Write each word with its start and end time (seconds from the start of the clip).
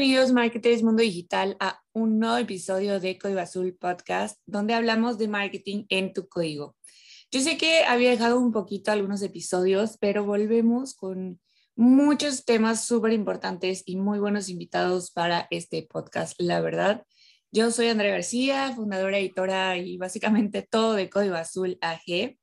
Bienvenidos 0.00 0.32
marketers 0.32 0.82
Mundo 0.82 1.02
Digital 1.02 1.58
a 1.60 1.82
un 1.92 2.18
nuevo 2.18 2.38
episodio 2.38 3.00
de 3.00 3.18
Código 3.18 3.40
Azul 3.40 3.76
Podcast 3.78 4.40
donde 4.46 4.72
hablamos 4.72 5.18
de 5.18 5.28
marketing 5.28 5.84
en 5.90 6.14
tu 6.14 6.26
código. 6.26 6.74
Yo 7.30 7.40
sé 7.40 7.58
que 7.58 7.84
había 7.84 8.08
dejado 8.08 8.40
un 8.40 8.50
poquito 8.50 8.90
algunos 8.90 9.20
episodios, 9.20 9.98
pero 10.00 10.24
volvemos 10.24 10.94
con 10.94 11.38
muchos 11.76 12.46
temas 12.46 12.82
súper 12.82 13.12
importantes 13.12 13.82
y 13.84 13.96
muy 13.96 14.18
buenos 14.18 14.48
invitados 14.48 15.10
para 15.10 15.46
este 15.50 15.82
podcast, 15.82 16.32
la 16.40 16.62
verdad. 16.62 17.04
Yo 17.52 17.70
soy 17.70 17.88
Andrea 17.88 18.12
García, 18.12 18.72
fundadora, 18.74 19.18
editora 19.18 19.76
y 19.76 19.98
básicamente 19.98 20.62
todo 20.62 20.94
de 20.94 21.10
Código 21.10 21.34
Azul 21.34 21.76
AG. 21.82 22.38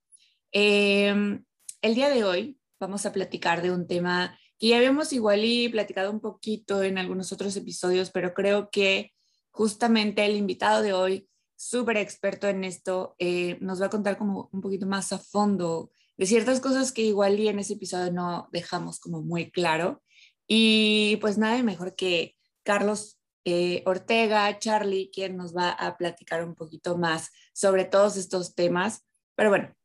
Eh, 0.51 1.39
el 1.81 1.95
día 1.95 2.09
de 2.09 2.23
hoy 2.23 2.59
vamos 2.79 3.07
a 3.07 3.11
platicar 3.11 3.63
de 3.63 3.71
un 3.71 3.87
tema 3.87 4.37
ya 4.59 4.77
habíamos 4.77 5.13
igual 5.13 5.43
y 5.45 5.69
platicado 5.69 6.11
un 6.11 6.19
poquito 6.19 6.83
en 6.83 6.97
algunos 6.97 7.31
otros 7.31 7.55
episodios, 7.55 8.11
pero 8.11 8.33
creo 8.33 8.69
que 8.71 9.13
justamente 9.51 10.25
el 10.25 10.35
invitado 10.35 10.81
de 10.81 10.93
hoy, 10.93 11.29
súper 11.55 11.97
experto 11.97 12.47
en 12.47 12.63
esto, 12.63 13.15
eh, 13.19 13.57
nos 13.61 13.81
va 13.81 13.87
a 13.87 13.89
contar 13.89 14.17
como 14.17 14.49
un 14.51 14.61
poquito 14.61 14.85
más 14.85 15.11
a 15.13 15.19
fondo 15.19 15.91
de 16.17 16.25
ciertas 16.25 16.59
cosas 16.59 16.91
que 16.91 17.03
igual 17.03 17.39
y 17.39 17.47
en 17.47 17.59
ese 17.59 17.73
episodio 17.73 18.11
no 18.11 18.49
dejamos 18.51 18.99
como 18.99 19.21
muy 19.21 19.51
claro. 19.51 20.01
Y 20.47 21.17
pues 21.17 21.37
nada 21.37 21.61
mejor 21.61 21.95
que 21.95 22.35
Carlos 22.63 23.19
eh, 23.45 23.83
Ortega, 23.85 24.57
Charlie, 24.59 25.09
quien 25.13 25.37
nos 25.37 25.55
va 25.55 25.69
a 25.69 25.97
platicar 25.97 26.43
un 26.43 26.55
poquito 26.55 26.97
más 26.97 27.29
sobre 27.53 27.85
todos 27.85 28.17
estos 28.17 28.55
temas. 28.55 29.05
Pero 29.35 29.49
bueno, 29.49 29.75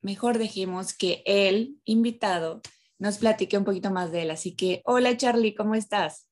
mejor 0.00 0.38
dejemos 0.38 0.94
que 0.94 1.22
el 1.26 1.80
invitado 1.84 2.62
nos 3.02 3.18
platique 3.18 3.58
un 3.58 3.64
poquito 3.64 3.90
más 3.90 4.12
de 4.12 4.22
él. 4.22 4.30
Así 4.30 4.54
que, 4.54 4.80
hola 4.84 5.16
Charlie, 5.16 5.56
¿cómo 5.56 5.74
estás? 5.74 6.28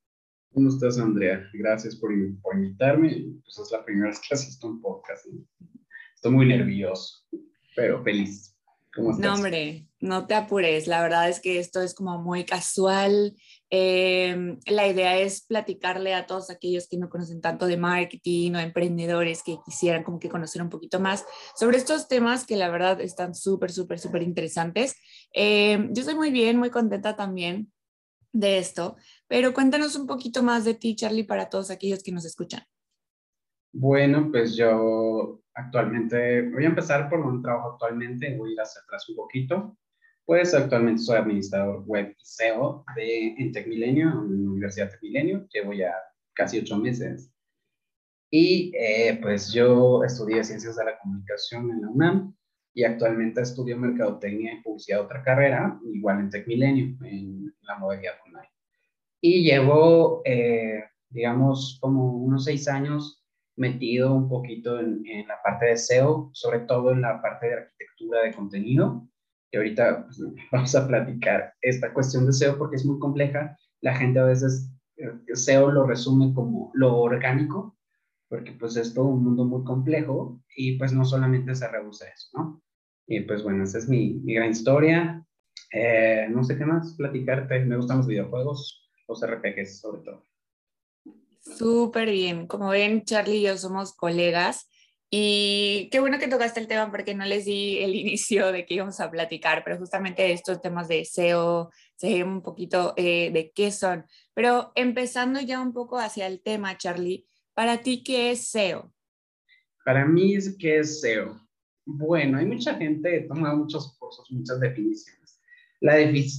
¿Cómo 0.55 0.69
estás, 0.69 0.99
Andrea? 0.99 1.43
Gracias 1.53 1.97
por, 1.97 2.13
por 2.41 2.55
invitarme. 2.55 3.27
Pues 3.43 3.59
es 3.59 3.73
la 3.73 3.85
primera 3.85 4.11
vez 4.11 4.21
que 4.21 4.35
asisto 4.35 4.69
a 4.69 4.71
un 4.71 4.81
podcast. 4.81 5.27
¿no? 5.27 5.45
Estoy 6.15 6.31
muy 6.31 6.47
nervioso, 6.47 7.27
pero 7.75 8.05
feliz. 8.05 8.57
¿Cómo 8.95 9.11
estás? 9.11 9.27
No, 9.27 9.35
hombre, 9.35 9.89
no 9.99 10.29
te 10.29 10.35
apures. 10.35 10.87
La 10.87 11.03
verdad 11.03 11.29
es 11.29 11.41
que 11.41 11.59
esto 11.59 11.83
es 11.83 11.93
como 11.93 12.23
muy 12.23 12.45
casual. 12.45 13.35
Eh, 13.71 14.57
la 14.67 14.89
idea 14.89 15.17
es 15.19 15.47
platicarle 15.47 16.13
a 16.15 16.27
todos 16.27 16.51
aquellos 16.51 16.89
que 16.89 16.99
no 16.99 17.09
conocen 17.09 17.41
tanto 17.41 17.67
de 17.67 17.77
marketing 17.77 18.55
o 18.55 18.59
emprendedores 18.59 19.45
que 19.45 19.59
quisieran 19.65 20.03
como 20.03 20.19
que 20.19 20.29
conocer 20.29 20.61
un 20.61 20.69
poquito 20.69 20.99
más 20.99 21.25
sobre 21.55 21.77
estos 21.77 22.09
temas 22.09 22.45
que 22.45 22.57
la 22.57 22.69
verdad 22.69 23.01
están 23.01 23.35
súper, 23.35 23.71
súper, 23.71 24.01
súper 24.01 24.23
interesantes. 24.23 24.97
Eh, 25.33 25.89
yo 25.93 26.01
estoy 26.01 26.17
muy 26.17 26.31
bien, 26.31 26.57
muy 26.57 26.71
contenta 26.71 27.15
también 27.15 27.73
de 28.33 28.59
esto, 28.59 28.97
pero 29.29 29.55
cuéntanos 29.55 29.97
un 29.97 30.07
poquito 30.07 30.43
más 30.43 30.65
de 30.65 30.75
ti, 30.75 30.97
Charlie, 30.97 31.25
para 31.25 31.49
todos 31.49 31.71
aquellos 31.71 32.03
que 32.03 32.13
nos 32.13 32.25
escuchan. 32.25 32.63
Bueno, 33.73 34.29
pues 34.31 34.57
yo 34.57 35.43
actualmente, 35.55 36.43
voy 36.51 36.65
a 36.65 36.69
empezar 36.69 37.09
por 37.09 37.25
donde 37.25 37.43
trabajo 37.43 37.73
actualmente, 37.73 38.37
voy 38.37 38.51
a 38.51 38.53
ir 38.55 38.61
hacia 38.61 38.81
atrás 38.83 39.09
un 39.09 39.17
poquito. 39.17 39.77
Pues 40.31 40.55
actualmente 40.55 41.03
soy 41.03 41.17
administrador 41.17 41.83
web 41.87 42.15
y 42.17 42.25
SEO 42.25 42.85
de, 42.95 43.35
en 43.37 43.51
TecMilenio, 43.51 44.11
en 44.11 44.45
la 44.45 44.51
Universidad 44.53 44.89
TecMilenio, 44.89 45.49
llevo 45.53 45.73
ya 45.73 45.93
casi 46.35 46.61
ocho 46.61 46.79
meses. 46.79 47.35
Y 48.31 48.71
eh, 48.77 49.19
pues 49.21 49.53
yo 49.53 50.05
estudié 50.05 50.45
Ciencias 50.45 50.77
de 50.77 50.85
la 50.85 50.97
Comunicación 51.01 51.73
en 51.73 51.83
la 51.83 51.89
UNAM 51.89 52.37
y 52.73 52.85
actualmente 52.85 53.41
estudio 53.41 53.77
Mercadotecnia 53.77 54.53
y 54.53 54.63
Publicidad, 54.63 55.01
otra 55.01 55.21
carrera, 55.25 55.81
igual 55.93 56.21
en 56.21 56.31
TecMilenio, 56.31 56.97
en 57.07 57.53
la 57.63 57.79
modalidad 57.79 58.15
online. 58.25 58.53
Y 59.21 59.43
llevo, 59.43 60.23
eh, 60.25 60.85
digamos, 61.09 61.77
como 61.81 62.19
unos 62.19 62.45
seis 62.45 62.69
años 62.69 63.25
metido 63.57 64.15
un 64.15 64.29
poquito 64.29 64.79
en, 64.79 65.05
en, 65.07 65.27
la 65.27 65.43
parte 65.43 65.67
de 65.67 65.77
SEO, 65.77 66.31
sobre 66.35 66.61
todo 66.61 66.93
en 66.93 67.01
la 67.01 67.21
parte 67.21 67.49
de 67.49 67.55
arquitectura 67.55 68.23
de 68.23 68.33
contenido, 68.33 69.10
que 69.51 69.59
ahorita 69.59 70.07
pues, 70.07 70.23
vamos 70.53 70.75
a 70.75 70.87
platicar 70.87 71.55
esta 71.61 71.93
cuestión 71.93 72.27
de 72.27 72.33
SEO 72.33 72.59
porque 72.59 72.77
es 72.77 72.85
muy 72.85 72.99
compleja. 72.99 73.57
La 73.81 73.95
gente 73.97 74.19
a 74.19 74.25
veces 74.25 74.71
eh, 74.97 75.13
SEO 75.35 75.71
lo 75.71 75.87
resume 75.87 76.33
como 76.35 76.71
lo 76.75 76.97
orgánico, 76.99 77.77
porque 78.29 78.53
pues 78.53 78.77
es 78.77 78.95
todo 78.95 79.07
un 79.07 79.25
mundo 79.25 79.45
muy 79.45 79.65
complejo 79.65 80.41
y 80.57 80.79
pues 80.79 80.93
no 80.93 81.05
solamente 81.05 81.55
se 81.55 81.69
reduce 81.69 82.07
eso, 82.15 82.29
¿no? 82.35 82.63
Y 83.07 83.21
pues 83.23 83.43
bueno, 83.43 83.65
esa 83.65 83.79
es 83.79 83.89
mi, 83.89 84.21
mi 84.23 84.35
gran 84.35 84.51
historia. 84.51 85.27
Eh, 85.73 86.29
no 86.31 86.45
sé 86.45 86.57
qué 86.57 86.65
más 86.65 86.95
platicarte, 86.97 87.65
me 87.65 87.77
gustan 87.77 87.99
los 87.99 88.07
videojuegos, 88.07 88.89
los 89.09 89.27
RPGs 89.27 89.81
sobre 89.81 90.03
todo. 90.03 90.27
Súper 91.41 92.11
bien. 92.11 92.47
Como 92.47 92.69
ven, 92.69 93.05
Charlie 93.05 93.39
y 93.39 93.43
yo 93.43 93.57
somos 93.57 93.95
colegas 93.95 94.70
y 95.13 95.89
qué 95.91 95.99
bueno 95.99 96.21
que 96.21 96.29
tocaste 96.29 96.61
el 96.61 96.69
tema 96.69 96.89
porque 96.91 97.17
no 97.17 97.25
les 97.25 97.45
di 97.45 97.79
el 97.79 97.95
inicio 97.97 98.53
de 98.53 98.65
que 98.65 98.75
íbamos 98.75 99.01
a 99.01 99.11
platicar, 99.11 99.65
pero 99.65 99.77
justamente 99.77 100.33
estos 100.33 100.61
temas 100.61 100.87
de 100.87 101.05
SEO, 101.05 101.71
seguir 101.97 102.25
un 102.25 102.43
poquito 102.43 102.95
eh, 102.97 103.31
de 103.33 103.51
qué 103.53 103.73
son. 103.73 104.07
Pero 104.35 104.71
empezando 104.77 105.41
ya 105.41 105.61
un 105.61 105.73
poco 105.73 105.99
hacia 105.99 106.29
el 106.29 106.41
tema, 106.41 106.79
Charlie, 106.79 107.27
¿para 107.55 107.79
ti 107.79 108.05
qué 108.05 108.31
es 108.31 108.47
SEO? 108.49 108.93
Para 109.85 110.07
mí, 110.07 110.37
¿qué 110.59 110.79
es 110.79 111.01
SEO? 111.01 111.41
Bueno, 111.85 112.39
hay 112.39 112.47
mucha 112.47 112.75
gente, 112.77 113.23
toma 113.23 113.55
muchos 113.55 113.99
cursos, 113.99 114.31
muchas 114.31 114.61
definiciones. 114.61 115.41
La, 115.81 115.97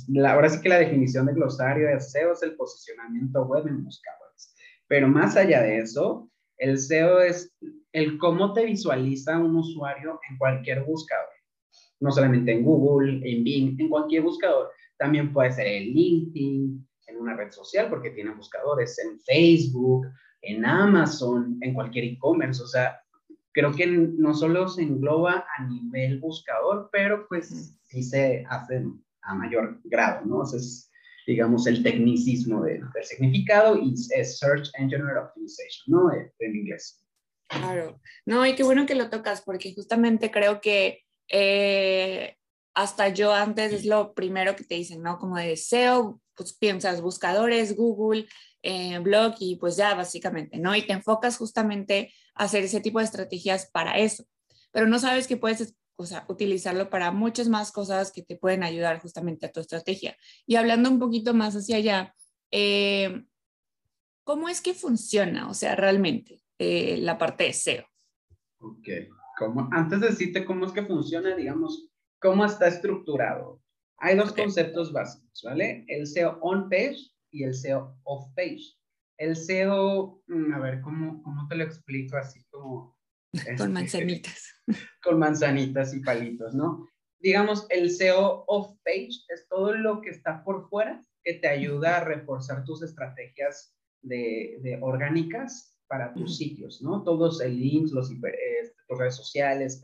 la, 0.08 0.34
ahora 0.34 0.50
sí 0.50 0.62
que 0.62 0.70
la 0.70 0.80
definición 0.80 1.26
de 1.26 1.34
glosario 1.34 1.88
de 1.88 2.00
SEO 2.00 2.32
es 2.32 2.44
el 2.44 2.56
posicionamiento 2.56 3.44
web 3.44 3.68
en 3.68 3.84
buscadores. 3.84 4.56
Pero 4.88 5.10
más 5.10 5.36
allá 5.36 5.62
de 5.64 5.80
eso, 5.80 6.30
el 6.58 6.78
SEO 6.78 7.20
es 7.22 7.52
el 7.94 8.18
cómo 8.18 8.54
te 8.54 8.66
visualiza 8.66 9.38
un 9.38 9.56
usuario 9.56 10.20
en 10.30 10.38
cualquier 10.38 10.84
buscador. 10.84 11.30
No 12.00 12.12
solamente 12.12 12.52
en 12.52 12.64
Google, 12.64 13.22
en 13.24 13.44
Bing, 13.44 13.80
en 13.80 13.90
cualquier 13.90 14.24
buscador. 14.24 14.72
También 14.98 15.34
puede 15.34 15.52
ser 15.52 15.68
en 15.68 15.94
LinkedIn, 15.94 16.88
en 17.08 17.18
una 17.18 17.36
red 17.36 17.52
social, 17.52 17.90
porque 17.90 18.12
tiene 18.12 18.34
buscadores, 18.34 18.98
en 19.00 19.20
Facebook, 19.20 20.08
en 20.42 20.66
Amazon, 20.66 21.58
en 21.62 21.74
cualquier 21.74 22.06
e-commerce. 22.06 22.62
O 22.64 22.68
sea, 22.68 23.00
creo 23.54 23.72
que 23.74 23.86
no 23.88 24.34
solo 24.34 24.68
se 24.68 24.84
engloba 24.84 25.46
a 25.58 25.68
nivel 25.68 26.20
buscador, 26.20 26.90
pero 26.92 27.28
pues 27.28 27.78
sí 27.84 28.04
se 28.04 28.46
hace 28.50 28.84
a 29.24 29.36
mayor 29.36 29.80
grado, 29.84 30.26
¿no? 30.26 30.38
O 30.40 30.46
sea, 30.46 30.60
es, 30.60 30.90
digamos, 31.28 31.68
el 31.68 31.84
tecnicismo 31.84 32.64
de, 32.64 32.82
del 32.94 33.04
significado 33.04 33.78
y 33.78 33.94
es 33.94 34.40
Search 34.40 34.72
Engine 34.78 35.04
Optimization, 35.04 35.86
¿no? 35.88 36.12
En 36.12 36.56
inglés. 36.56 37.02
Claro. 37.52 38.00
No, 38.26 38.46
y 38.46 38.56
qué 38.56 38.64
bueno 38.64 38.86
que 38.86 38.96
lo 38.96 39.10
tocas, 39.10 39.42
porque 39.42 39.74
justamente 39.74 40.32
creo 40.32 40.62
que 40.62 41.04
eh, 41.28 42.38
hasta 42.74 43.10
yo 43.10 43.34
antes 43.34 43.74
es 43.74 43.86
lo 43.86 44.14
primero 44.14 44.56
que 44.56 44.64
te 44.64 44.76
dicen, 44.76 45.02
¿no? 45.04 45.18
Como 45.18 45.36
de 45.36 45.58
SEO, 45.58 46.22
pues 46.34 46.54
piensas 46.54 47.02
buscadores, 47.02 47.76
Google, 47.76 48.28
eh, 48.64 49.00
blog 49.00 49.36
y 49.40 49.58
pues 49.58 49.76
ya 49.76 49.94
básicamente, 49.96 50.60
¿no? 50.60 50.74
Y 50.76 50.84
te 50.84 50.94
enfocas 50.94 51.38
justamente 51.38 52.14
a 52.36 52.46
hacer 52.46 52.64
ese 52.64 52.80
tipo 52.80 53.00
de 53.00 53.06
estrategias 53.06 53.70
para 53.70 53.98
eso, 53.98 54.26
pero 54.72 54.88
no 54.88 54.98
sabes 55.00 55.28
que 55.28 55.36
puedes 55.38 55.76
o 55.98 56.06
sea, 56.06 56.26
utilizarlo 56.30 56.90
para 56.90 57.12
muchas 57.12 57.50
más 57.50 57.72
cosas 57.72 58.12
que 58.12 58.24
te 58.24 58.38
pueden 58.38 58.64
ayudar 58.64 59.00
justamente 59.02 59.46
a 59.46 59.52
tu 59.52 59.60
estrategia. 59.60 60.18
Y 60.48 60.56
hablando 60.56 60.90
un 60.90 61.00
poquito 61.00 61.34
más 61.34 61.56
hacia 61.56 61.76
allá, 61.76 62.16
eh, 62.50 63.24
¿cómo 64.24 64.50
es 64.50 64.62
que 64.62 64.74
funciona? 64.74 65.50
O 65.50 65.54
sea, 65.54 65.76
realmente 65.76 66.41
eh, 66.64 66.98
la 66.98 67.18
parte 67.18 67.46
de 67.46 67.54
SEO. 67.54 67.86
Ok, 68.60 68.88
como, 69.38 69.68
antes 69.72 70.00
de 70.00 70.10
decirte 70.10 70.46
cómo 70.46 70.68
es 70.68 70.72
que 70.72 70.84
funciona, 70.84 71.36
digamos, 71.36 71.90
cómo 72.20 72.46
está 72.46 72.68
estructurado. 72.68 73.62
Hay 73.98 74.16
dos 74.16 74.32
okay. 74.32 74.44
conceptos 74.44 74.94
básicos, 74.94 75.42
¿vale? 75.44 75.86
El 75.88 76.06
SEO 76.06 76.38
on-page 76.42 76.98
y 77.32 77.44
el 77.44 77.56
SEO 77.56 77.98
off-page. 78.04 78.78
El 79.18 79.36
SEO, 79.36 80.22
a 80.54 80.60
ver, 80.60 80.82
¿cómo, 80.82 81.24
¿cómo 81.24 81.48
te 81.48 81.56
lo 81.56 81.64
explico 81.64 82.18
así 82.18 82.44
como... 82.52 82.96
Con 83.58 83.74
manzanitas. 83.74 84.54
Con 85.04 85.18
manzanitas 85.18 85.96
y 85.96 86.02
palitos, 86.02 86.54
¿no? 86.54 86.88
digamos, 87.22 87.66
el 87.70 87.90
SEO 87.90 88.46
off-page 88.48 89.24
es 89.30 89.48
todo 89.48 89.74
lo 89.74 90.02
que 90.02 90.10
está 90.10 90.44
por 90.44 90.68
fuera 90.70 91.04
que 91.24 91.36
te 91.36 91.48
ayuda 91.48 91.98
a 91.98 92.04
reforzar 92.04 92.64
tus 92.64 92.82
estrategias 92.82 93.76
de, 94.02 94.58
de 94.62 94.80
orgánicas 94.82 95.78
para 95.92 96.14
tus 96.14 96.38
sitios, 96.38 96.82
¿no? 96.82 97.04
Todos 97.04 97.42
el 97.42 97.60
links, 97.60 97.92
los 97.92 98.10
este, 98.10 98.74
tus 98.88 98.98
redes 98.98 99.16
sociales, 99.18 99.82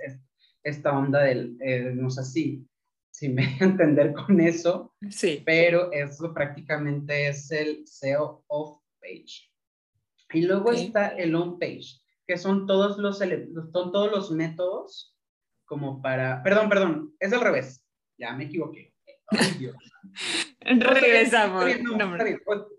esta 0.64 0.98
onda 0.98 1.24
del, 1.24 1.58
eh, 1.60 1.92
no 1.94 2.10
sé 2.10 2.24
si, 2.24 2.66
si 3.12 3.28
me 3.28 3.46
voy 3.46 3.58
a 3.60 3.64
entender 3.66 4.14
con 4.14 4.40
eso, 4.40 4.96
sí. 5.10 5.44
pero 5.46 5.92
eso 5.92 6.34
prácticamente 6.34 7.28
es 7.28 7.52
el 7.52 7.86
SEO 7.86 8.46
off-page. 8.48 9.52
Y 10.32 10.44
luego 10.44 10.72
está 10.72 11.10
el 11.10 11.36
on-page, 11.36 12.00
que 12.26 12.38
son 12.38 12.66
todos 12.66 12.98
los, 12.98 13.18
son 13.18 13.92
todos 13.92 14.10
los 14.10 14.32
métodos 14.32 15.14
como 15.66 16.02
para, 16.02 16.42
perdón, 16.42 16.70
perdón, 16.70 17.16
es 17.20 17.34
al 17.34 17.42
revés, 17.42 17.86
ya 18.18 18.34
me 18.34 18.46
equivoqué. 18.46 18.94
Regresamos. 20.62 21.66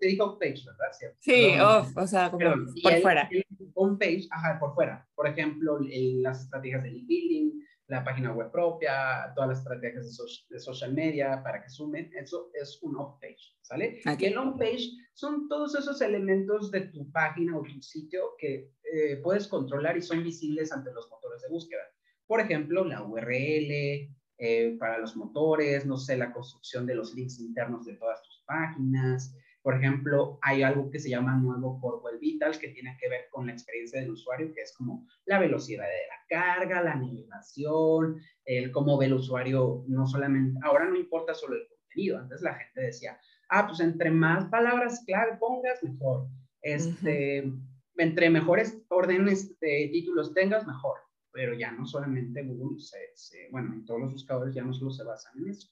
Te 0.00 0.06
dijo 0.06 0.24
off-page, 0.24 0.64
¿verdad? 0.64 1.14
Sí, 1.18 1.58
off, 1.60 1.96
o 1.96 2.06
sea, 2.06 2.30
como 2.30 2.50
por 2.82 3.00
fuera. 3.00 3.28
on-page, 3.74 4.28
ajá, 4.30 4.58
por 4.58 4.74
fuera. 4.74 5.06
Por 5.14 5.26
ejemplo, 5.26 5.78
las 5.80 6.42
estrategias 6.44 6.82
de 6.82 6.90
building, 6.90 7.52
la 7.88 8.04
página 8.04 8.32
web 8.32 8.50
propia, 8.50 9.32
todas 9.34 9.50
las 9.50 9.58
estrategias 9.60 10.18
de, 10.48 10.60
social 10.60 10.92
media 10.92 11.42
para 11.42 11.62
que 11.62 11.70
sumen, 11.70 12.10
eso 12.14 12.50
es 12.54 12.78
un 12.82 12.96
off-page, 12.96 13.56
¿sale? 13.62 14.00
Y 14.18 14.24
el 14.26 14.36
on-page 14.36 14.90
son 15.14 15.48
todos 15.48 15.74
esos 15.74 16.00
elementos 16.02 16.70
de 16.70 16.82
tu 16.82 17.10
página 17.10 17.56
o 17.56 17.62
tu 17.62 17.80
sitio 17.80 18.34
que 18.38 18.72
eh, 18.92 19.16
puedes 19.22 19.48
controlar 19.48 19.96
y 19.96 20.02
son 20.02 20.22
visibles 20.22 20.70
ante 20.72 20.92
los 20.92 21.08
motores 21.08 21.42
de 21.42 21.48
búsqueda. 21.48 21.82
Por 22.26 22.40
ejemplo, 22.40 22.84
la 22.84 23.02
URL, 23.02 24.10
eh, 24.40 24.76
para 24.78 24.98
los 24.98 25.16
motores, 25.16 25.84
no 25.84 25.96
sé, 25.96 26.16
la 26.16 26.32
construcción 26.32 26.86
de 26.86 26.94
los 26.94 27.12
links 27.12 27.40
internos 27.40 27.84
de 27.84 27.94
todas 27.94 28.22
tus 28.22 28.44
páginas. 28.46 29.36
Por 29.62 29.74
ejemplo, 29.74 30.38
hay 30.42 30.62
algo 30.62 30.90
que 30.90 31.00
se 31.00 31.10
llama 31.10 31.34
nuevo 31.34 31.80
Core 31.80 31.98
Web 32.02 32.20
Vitals 32.20 32.56
que 32.58 32.68
tiene 32.68 32.96
que 33.00 33.08
ver 33.08 33.22
con 33.30 33.46
la 33.46 33.52
experiencia 33.52 34.00
del 34.00 34.12
usuario, 34.12 34.54
que 34.54 34.62
es 34.62 34.72
como 34.76 35.04
la 35.26 35.40
velocidad 35.40 35.86
de 35.86 36.06
la 36.06 36.40
carga, 36.40 36.82
la 36.82 36.94
navegación, 36.94 38.20
el 38.44 38.70
cómo 38.70 38.96
ve 38.96 39.06
el 39.06 39.14
usuario, 39.14 39.84
no 39.88 40.06
solamente, 40.06 40.58
ahora 40.62 40.88
no 40.88 40.94
importa 40.94 41.34
solo 41.34 41.56
el 41.56 41.66
contenido, 41.66 42.18
antes 42.18 42.40
la 42.40 42.54
gente 42.54 42.80
decía, 42.80 43.18
ah, 43.50 43.66
pues 43.66 43.80
entre 43.80 44.12
más 44.12 44.44
palabras 44.46 45.02
clave 45.04 45.36
pongas, 45.38 45.82
mejor. 45.82 46.28
Este, 46.62 47.52
Entre 47.96 48.30
mejores 48.30 48.80
órdenes 48.88 49.58
de 49.58 49.90
títulos 49.92 50.32
tengas, 50.32 50.64
mejor 50.64 51.07
pero 51.38 51.54
ya 51.54 51.70
no 51.70 51.86
solamente 51.86 52.42
Google, 52.42 52.80
se, 52.80 53.48
bueno, 53.52 53.80
todos 53.86 54.00
los 54.00 54.10
buscadores 54.10 54.52
ya 54.52 54.64
no 54.64 54.74
solo 54.74 54.90
se 54.90 55.04
basan 55.04 55.38
en 55.38 55.50
eso. 55.50 55.68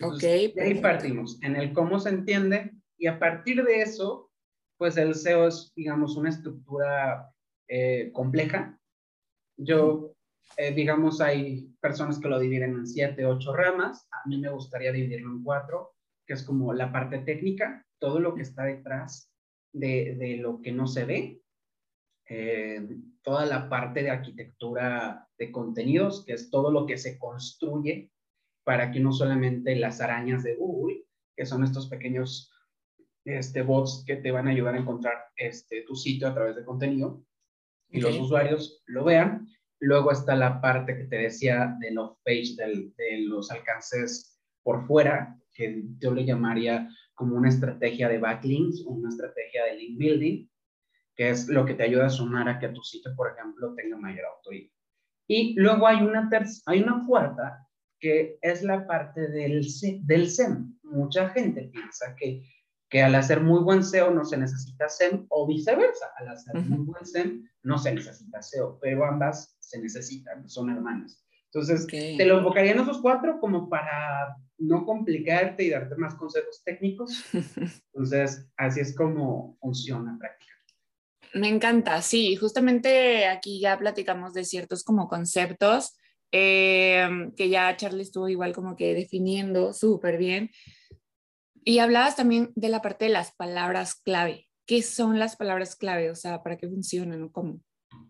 ok. 0.00 0.24
ahí 0.60 0.80
partimos, 0.82 1.40
en 1.40 1.54
el 1.54 1.72
cómo 1.72 2.00
se 2.00 2.08
entiende, 2.08 2.72
y 2.98 3.06
a 3.06 3.20
partir 3.20 3.62
de 3.62 3.82
eso, 3.82 4.32
pues 4.76 4.96
el 4.96 5.14
SEO 5.14 5.46
es, 5.46 5.72
digamos, 5.76 6.16
una 6.16 6.30
estructura 6.30 7.32
eh, 7.68 8.10
compleja. 8.12 8.76
Yo, 9.56 10.16
eh, 10.56 10.74
digamos, 10.74 11.20
hay 11.20 11.72
personas 11.80 12.18
que 12.18 12.28
lo 12.28 12.40
dividen 12.40 12.72
en 12.72 12.86
siete, 12.88 13.24
ocho 13.24 13.54
ramas. 13.54 14.08
A 14.10 14.28
mí 14.28 14.36
me 14.40 14.50
gustaría 14.50 14.90
dividirlo 14.90 15.30
en 15.30 15.44
cuatro, 15.44 15.94
que 16.26 16.32
es 16.32 16.42
como 16.42 16.72
la 16.72 16.90
parte 16.90 17.18
técnica, 17.18 17.86
todo 18.00 18.18
lo 18.18 18.34
que 18.34 18.42
está 18.42 18.64
detrás 18.64 19.30
de, 19.72 20.16
de 20.18 20.38
lo 20.38 20.60
que 20.60 20.72
no 20.72 20.88
se 20.88 21.04
ve, 21.04 21.41
eh, 22.34 22.88
toda 23.20 23.44
la 23.44 23.68
parte 23.68 24.02
de 24.02 24.08
arquitectura 24.08 25.28
de 25.36 25.52
contenidos, 25.52 26.24
que 26.24 26.32
es 26.32 26.48
todo 26.48 26.70
lo 26.70 26.86
que 26.86 26.96
se 26.96 27.18
construye 27.18 28.10
para 28.64 28.90
que 28.90 29.00
no 29.00 29.12
solamente 29.12 29.76
las 29.76 30.00
arañas 30.00 30.42
de 30.42 30.54
Google, 30.54 31.04
que 31.36 31.44
son 31.44 31.62
estos 31.62 31.90
pequeños 31.90 32.50
este, 33.26 33.60
bots 33.60 34.02
que 34.06 34.16
te 34.16 34.30
van 34.30 34.48
a 34.48 34.52
ayudar 34.52 34.74
a 34.74 34.78
encontrar 34.78 35.26
este, 35.36 35.82
tu 35.82 35.94
sitio 35.94 36.26
a 36.26 36.32
través 36.32 36.56
de 36.56 36.64
contenido 36.64 37.22
y 37.90 38.00
los 38.00 38.18
usuarios 38.18 38.82
lo 38.86 39.04
vean. 39.04 39.46
Luego 39.78 40.10
está 40.10 40.34
la 40.34 40.62
parte 40.62 40.96
que 40.96 41.04
te 41.04 41.16
decía 41.16 41.76
del 41.80 41.98
off-page, 41.98 42.54
de 42.56 43.18
los 43.26 43.50
alcances 43.50 44.40
por 44.62 44.86
fuera, 44.86 45.38
que 45.52 45.82
yo 45.98 46.14
le 46.14 46.24
llamaría 46.24 46.88
como 47.12 47.36
una 47.36 47.50
estrategia 47.50 48.08
de 48.08 48.16
backlinks, 48.16 48.80
una 48.86 49.10
estrategia 49.10 49.66
de 49.66 49.76
link 49.76 49.98
building, 49.98 50.48
que 51.14 51.30
es 51.30 51.48
lo 51.48 51.64
que 51.64 51.74
te 51.74 51.84
ayuda 51.84 52.06
a 52.06 52.10
sumar 52.10 52.48
a 52.48 52.58
que 52.58 52.68
tu 52.68 52.82
sitio, 52.82 53.14
por 53.16 53.32
ejemplo, 53.32 53.74
tenga 53.74 53.96
mayor 53.96 54.26
autoridad. 54.26 54.70
Y 55.28 55.54
luego 55.58 55.86
hay 55.86 56.02
una, 56.02 56.28
hay 56.66 56.82
una 56.82 57.04
cuarta, 57.06 57.66
que 58.00 58.38
es 58.42 58.62
la 58.62 58.86
parte 58.86 59.28
del, 59.28 59.64
del 60.02 60.30
SEM. 60.30 60.76
Mucha 60.82 61.28
gente 61.30 61.70
piensa 61.72 62.14
que, 62.16 62.42
que 62.90 63.02
al 63.02 63.14
hacer 63.14 63.40
muy 63.40 63.62
buen 63.62 63.84
SEO 63.84 64.10
no 64.10 64.24
se 64.24 64.36
necesita 64.36 64.88
SEM 64.88 65.26
o 65.28 65.46
viceversa. 65.46 66.10
Al 66.18 66.28
hacer 66.28 66.56
muy 66.56 66.84
buen 66.84 67.06
SEM 67.06 67.48
no 67.62 67.78
se 67.78 67.94
necesita 67.94 68.42
SEO, 68.42 68.78
pero 68.80 69.04
ambas 69.04 69.56
se 69.60 69.80
necesitan, 69.80 70.48
son 70.48 70.70
hermanas. 70.70 71.24
Entonces, 71.54 71.86
te 71.86 72.24
lo 72.24 72.38
enfocaría 72.38 72.72
en 72.72 72.80
esos 72.80 73.00
cuatro 73.02 73.38
como 73.38 73.68
para 73.68 74.36
no 74.58 74.86
complicarte 74.86 75.64
y 75.64 75.70
darte 75.70 75.94
más 75.96 76.14
consejos 76.14 76.62
técnicos. 76.64 77.24
Entonces, 77.92 78.50
así 78.56 78.80
es 78.80 78.96
como 78.96 79.56
funciona 79.60 80.16
prácticamente. 80.18 80.51
Me 81.34 81.48
encanta, 81.48 82.02
sí, 82.02 82.36
justamente 82.36 83.26
aquí 83.26 83.60
ya 83.60 83.78
platicamos 83.78 84.34
de 84.34 84.44
ciertos 84.44 84.84
como 84.84 85.08
conceptos 85.08 85.96
eh, 86.32 87.06
que 87.36 87.50
ya 87.50 87.76
Charlie 87.76 88.02
estuvo 88.02 88.28
igual 88.28 88.54
como 88.54 88.74
que 88.74 88.94
definiendo 88.94 89.72
súper 89.72 90.16
bien. 90.16 90.50
Y 91.64 91.78
hablabas 91.78 92.16
también 92.16 92.50
de 92.56 92.70
la 92.70 92.82
parte 92.82 93.04
de 93.04 93.12
las 93.12 93.32
palabras 93.32 93.94
clave. 93.94 94.48
¿Qué 94.66 94.82
son 94.82 95.18
las 95.18 95.36
palabras 95.36 95.76
clave? 95.76 96.10
O 96.10 96.14
sea, 96.14 96.42
¿para 96.42 96.56
qué 96.56 96.68
funcionan 96.68 97.22
o 97.22 97.30
cómo? 97.30 97.60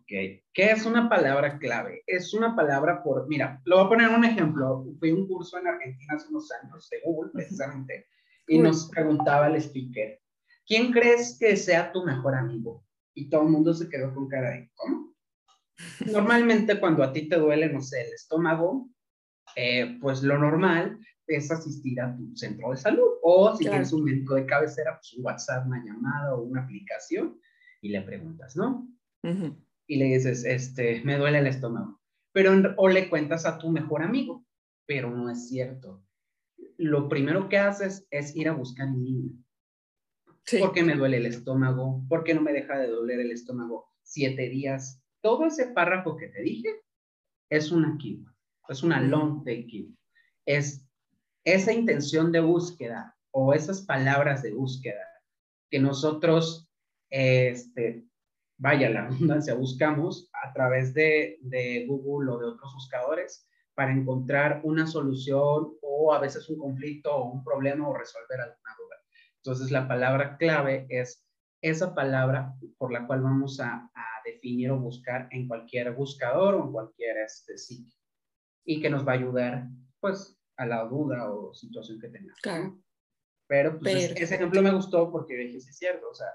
Okay. 0.02 0.44
¿Qué 0.52 0.70
es 0.70 0.86
una 0.86 1.08
palabra 1.08 1.58
clave? 1.58 2.02
Es 2.06 2.32
una 2.32 2.54
palabra 2.54 3.02
por, 3.02 3.26
mira, 3.28 3.60
lo 3.64 3.76
voy 3.76 3.86
a 3.86 3.88
poner 3.88 4.08
un 4.10 4.24
ejemplo. 4.24 4.86
Fui 4.98 5.10
a 5.10 5.14
un 5.14 5.26
curso 5.26 5.58
en 5.58 5.66
Argentina 5.66 6.14
hace 6.14 6.28
unos 6.28 6.48
años 6.62 6.88
de 6.88 7.00
Google, 7.04 7.32
precisamente, 7.32 8.06
y 8.46 8.58
nos 8.58 8.88
preguntaba 8.88 9.48
el 9.48 9.56
speaker, 9.56 10.20
¿quién 10.66 10.92
crees 10.92 11.36
que 11.38 11.56
sea 11.56 11.90
tu 11.90 12.04
mejor 12.04 12.34
amigo? 12.34 12.84
Y 13.14 13.28
todo 13.28 13.42
el 13.42 13.48
mundo 13.48 13.74
se 13.74 13.88
quedó 13.88 14.14
con 14.14 14.28
cara 14.28 14.50
de, 14.50 14.70
¿cómo? 14.74 15.14
Normalmente 16.12 16.78
cuando 16.78 17.02
a 17.02 17.12
ti 17.12 17.28
te 17.28 17.36
duele, 17.36 17.72
no 17.72 17.80
sé, 17.80 18.02
el 18.02 18.12
estómago, 18.12 18.88
eh, 19.56 19.98
pues 20.00 20.22
lo 20.22 20.38
normal 20.38 20.98
es 21.26 21.50
asistir 21.50 22.00
a 22.00 22.14
tu 22.14 22.34
centro 22.36 22.70
de 22.70 22.76
salud 22.76 23.08
o 23.22 23.56
si 23.56 23.64
tienes 23.64 23.92
un 23.92 24.04
médico 24.04 24.34
de 24.34 24.46
cabecera, 24.46 24.96
pues 24.96 25.14
un 25.14 25.24
WhatsApp, 25.24 25.66
una 25.66 25.84
llamada 25.84 26.34
o 26.34 26.42
una 26.42 26.62
aplicación 26.62 27.38
y 27.80 27.88
le 27.90 28.02
preguntas, 28.02 28.56
¿no? 28.56 28.88
Y 29.86 29.96
le 29.96 30.04
dices, 30.06 30.44
este, 30.44 31.02
me 31.04 31.18
duele 31.18 31.38
el 31.38 31.46
estómago. 31.46 32.00
Pero, 32.32 32.52
o 32.76 32.88
le 32.88 33.08
cuentas 33.08 33.44
a 33.46 33.58
tu 33.58 33.70
mejor 33.70 34.02
amigo, 34.02 34.44
pero 34.86 35.10
no 35.10 35.30
es 35.30 35.48
cierto. 35.48 36.04
Lo 36.76 37.08
primero 37.08 37.48
que 37.48 37.58
haces 37.58 38.06
es 38.10 38.34
ir 38.34 38.48
a 38.48 38.54
buscar 38.54 38.88
en 38.88 39.04
línea. 39.04 39.32
¿Por 40.60 40.72
qué 40.72 40.82
me 40.82 40.96
duele 40.96 41.18
el 41.18 41.26
estómago? 41.26 42.02
¿Por 42.08 42.24
qué 42.24 42.34
no 42.34 42.42
me 42.42 42.52
deja 42.52 42.78
de 42.78 42.88
doler 42.88 43.20
el 43.20 43.30
estómago 43.30 43.86
siete 44.02 44.48
días? 44.48 45.02
Todo 45.20 45.46
ese 45.46 45.68
párrafo 45.68 46.16
que 46.16 46.28
te 46.28 46.42
dije 46.42 46.82
es 47.48 47.70
una 47.70 47.96
keyword, 47.98 48.34
es 48.68 48.82
una 48.82 49.00
long 49.00 49.44
tail 49.44 49.66
keyword. 49.66 49.96
Es 50.46 50.86
esa 51.44 51.72
intención 51.72 52.32
de 52.32 52.40
búsqueda 52.40 53.16
o 53.30 53.54
esas 53.54 53.82
palabras 53.82 54.42
de 54.42 54.52
búsqueda 54.52 55.06
que 55.70 55.78
nosotros, 55.78 56.68
este, 57.10 58.04
vaya 58.58 58.90
la 58.90 59.06
redundancia, 59.08 59.54
buscamos 59.54 60.28
a 60.44 60.52
través 60.52 60.92
de, 60.92 61.38
de 61.40 61.86
Google 61.86 62.32
o 62.32 62.38
de 62.38 62.46
otros 62.46 62.74
buscadores 62.74 63.48
para 63.74 63.92
encontrar 63.92 64.60
una 64.64 64.86
solución 64.86 65.76
o 65.80 66.12
a 66.12 66.18
veces 66.18 66.48
un 66.50 66.58
conflicto 66.58 67.14
o 67.14 67.32
un 67.32 67.44
problema 67.44 67.88
o 67.88 67.94
resolver 67.94 68.38
duda. 68.38 68.61
Entonces, 69.44 69.72
la 69.72 69.88
palabra 69.88 70.36
clave 70.36 70.86
es 70.88 71.26
esa 71.60 71.94
palabra 71.94 72.54
por 72.78 72.92
la 72.92 73.06
cual 73.06 73.22
vamos 73.22 73.60
a, 73.60 73.88
definir 74.24 74.70
o 74.70 74.78
buscar 74.78 75.26
en 75.32 75.48
cualquier 75.48 75.92
buscador 75.94 76.54
o 76.54 76.64
en 76.64 76.70
cualquier 76.70 77.16
este, 77.18 77.58
sitio. 77.58 77.98
Y 78.64 78.80
que 78.80 78.88
nos 78.88 79.04
va 79.04 79.12
a 79.12 79.14
ayudar, 79.16 79.66
pues, 79.98 80.38
a 80.56 80.64
la 80.64 80.84
duda 80.84 81.32
o 81.32 81.52
situación 81.52 81.98
que 81.98 82.08
tengamos. 82.08 82.40
Claro. 82.40 82.80
Pero, 83.48 83.80
pues, 83.80 84.12
ese 84.14 84.34
ejemplo 84.36 84.62
me 84.62 84.72
gustó 84.72 85.10
porque 85.10 85.36
dije, 85.36 85.60
sí 85.60 85.70
es 85.70 85.76
cierto, 85.76 86.08
o 86.08 86.14
sea, 86.14 86.28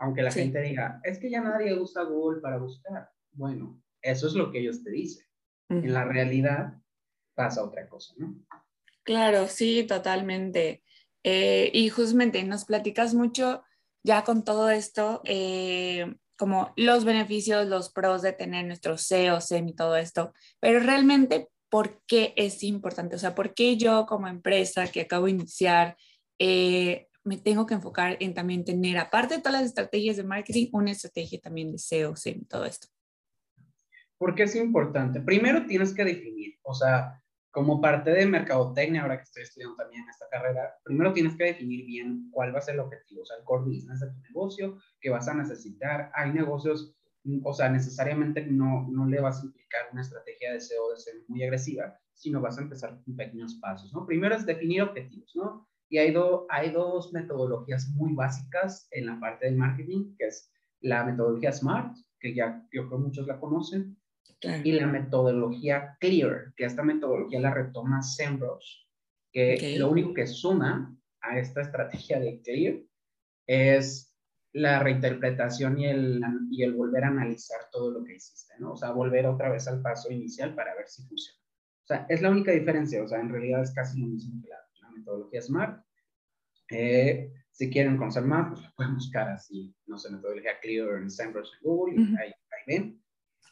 aunque 0.00 0.22
la 0.22 0.30
gente 0.30 0.60
diga, 0.60 1.00
es 1.02 1.18
que 1.18 1.30
ya 1.30 1.40
nadie 1.40 1.78
usa 1.78 2.04
Google 2.04 2.42
para 2.42 2.58
buscar. 2.58 3.10
Bueno, 3.32 3.82
eso 4.02 4.26
es 4.26 4.34
lo 4.34 4.50
que 4.50 4.58
ellos 4.58 4.84
te 4.84 4.90
dicen. 4.90 5.26
En 5.70 5.94
la 5.94 6.04
realidad 6.04 6.74
pasa 7.34 7.64
otra 7.64 7.88
cosa, 7.88 8.12
¿no? 8.18 8.34
Claro, 9.02 9.46
sí, 9.46 9.84
totalmente. 9.84 10.82
Eh, 11.22 11.70
y 11.74 11.88
justamente 11.90 12.42
nos 12.44 12.64
platicas 12.64 13.14
mucho 13.14 13.62
ya 14.02 14.24
con 14.24 14.44
todo 14.44 14.70
esto, 14.70 15.20
eh, 15.24 16.14
como 16.38 16.72
los 16.76 17.04
beneficios, 17.04 17.66
los 17.66 17.92
pros 17.92 18.22
de 18.22 18.32
tener 18.32 18.66
nuestro 18.66 18.96
SEO, 18.96 19.40
SEM 19.40 19.68
y 19.68 19.74
todo 19.74 19.96
esto, 19.96 20.32
pero 20.58 20.80
realmente 20.80 21.48
por 21.68 22.02
qué 22.06 22.32
es 22.36 22.62
importante, 22.62 23.16
o 23.16 23.18
sea, 23.18 23.34
por 23.34 23.54
qué 23.54 23.76
yo 23.76 24.06
como 24.06 24.26
empresa 24.26 24.86
que 24.86 25.02
acabo 25.02 25.26
de 25.26 25.32
iniciar, 25.32 25.96
eh, 26.38 27.08
me 27.22 27.36
tengo 27.36 27.66
que 27.66 27.74
enfocar 27.74 28.16
en 28.20 28.32
también 28.32 28.64
tener, 28.64 28.96
aparte 28.96 29.36
de 29.36 29.42
todas 29.42 29.60
las 29.60 29.68
estrategias 29.68 30.16
de 30.16 30.24
marketing, 30.24 30.68
una 30.72 30.92
estrategia 30.92 31.38
también 31.40 31.70
de 31.72 31.78
SEO, 31.78 32.14
en 32.24 32.46
todo 32.46 32.64
esto. 32.64 32.88
¿Por 34.18 34.34
qué 34.34 34.44
es 34.44 34.56
importante? 34.56 35.20
Primero 35.20 35.66
tienes 35.66 35.94
que 35.94 36.04
definir, 36.04 36.58
o 36.62 36.74
sea, 36.74 37.22
como 37.50 37.80
parte 37.80 38.10
de 38.10 38.26
mercadotecnia, 38.26 39.02
ahora 39.02 39.16
que 39.16 39.24
estoy 39.24 39.42
estudiando 39.42 39.76
también 39.76 40.04
esta 40.08 40.26
carrera, 40.30 40.74
primero 40.84 41.12
tienes 41.12 41.36
que 41.36 41.44
definir 41.44 41.84
bien 41.84 42.30
cuál 42.30 42.54
va 42.54 42.58
a 42.58 42.62
ser 42.62 42.74
el 42.74 42.80
objetivo, 42.80 43.22
o 43.22 43.26
sea, 43.26 43.36
el 43.38 43.44
core 43.44 43.64
business 43.64 44.00
de 44.00 44.10
tu 44.10 44.20
negocio, 44.20 44.78
que 45.00 45.10
vas 45.10 45.26
a 45.28 45.34
necesitar. 45.34 46.10
Hay 46.14 46.32
negocios, 46.32 46.94
o 47.42 47.52
sea, 47.52 47.68
necesariamente 47.68 48.46
no, 48.46 48.86
no 48.90 49.06
le 49.06 49.20
vas 49.20 49.42
a 49.42 49.46
implicar 49.46 49.88
una 49.92 50.02
estrategia 50.02 50.52
de 50.52 50.60
SEO 50.60 50.90
de 50.90 50.98
ser 50.98 51.14
muy 51.28 51.42
agresiva, 51.42 51.98
sino 52.14 52.40
vas 52.40 52.58
a 52.58 52.62
empezar 52.62 53.00
con 53.04 53.16
pequeños 53.16 53.54
pasos, 53.56 53.92
¿no? 53.92 54.06
Primero 54.06 54.34
es 54.34 54.46
definir 54.46 54.82
objetivos, 54.82 55.32
¿no? 55.34 55.66
Y 55.88 55.98
hay, 55.98 56.14
hay 56.50 56.70
dos 56.70 57.12
metodologías 57.12 57.88
muy 57.88 58.12
básicas 58.12 58.86
en 58.92 59.06
la 59.06 59.18
parte 59.18 59.46
del 59.46 59.56
marketing, 59.56 60.14
que 60.16 60.26
es 60.26 60.52
la 60.80 61.04
metodología 61.04 61.52
SMART, 61.52 61.96
que 62.20 62.34
ya 62.34 62.64
yo 62.72 62.86
creo 62.86 63.00
muchos 63.00 63.26
la 63.26 63.40
conocen, 63.40 63.99
y 64.64 64.72
la 64.72 64.86
metodología 64.86 65.96
CLEAR, 66.00 66.52
que 66.56 66.64
esta 66.64 66.82
metodología 66.82 67.40
la 67.40 67.54
retoma 67.54 68.02
SEMrush, 68.02 68.86
que 69.32 69.76
lo 69.78 69.90
único 69.90 70.14
que 70.14 70.26
suma 70.26 70.96
a 71.20 71.38
esta 71.38 71.60
estrategia 71.60 72.18
de 72.18 72.40
CLEAR 72.42 72.80
es 73.46 74.10
la 74.52 74.80
reinterpretación 74.80 75.78
y 75.78 75.86
el, 75.86 76.20
y 76.50 76.62
el 76.62 76.74
volver 76.74 77.04
a 77.04 77.08
analizar 77.08 77.60
todo 77.70 77.90
lo 77.92 78.04
que 78.04 78.14
hiciste, 78.14 78.54
¿no? 78.58 78.72
O 78.72 78.76
sea, 78.76 78.90
volver 78.90 79.26
otra 79.26 79.50
vez 79.50 79.68
al 79.68 79.80
paso 79.80 80.10
inicial 80.10 80.54
para 80.54 80.74
ver 80.74 80.88
si 80.88 81.02
funciona. 81.02 81.38
O 81.84 81.86
sea, 81.86 82.06
es 82.08 82.22
la 82.22 82.30
única 82.30 82.52
diferencia, 82.52 83.02
o 83.02 83.08
sea, 83.08 83.20
en 83.20 83.30
realidad 83.30 83.62
es 83.62 83.72
casi 83.72 84.00
lo 84.00 84.06
mismo 84.06 84.40
que 84.42 84.48
la, 84.48 84.90
metodología 84.90 85.40
SMART. 85.40 85.84
Eh, 86.70 87.32
si 87.52 87.70
quieren 87.70 87.96
conocer 87.96 88.24
más, 88.24 88.50
pues 88.50 88.72
pueden 88.76 88.94
buscar 88.94 89.28
así, 89.28 89.74
no 89.86 89.98
sé, 89.98 90.10
metodología 90.10 90.58
Clear 90.60 90.98
en 90.98 91.10
SEMrush 91.10 91.48
en 91.54 91.60
Google 91.62 91.94
y 91.94 92.16
ahí, 92.16 92.28
ahí 92.28 92.64
ven. 92.66 93.02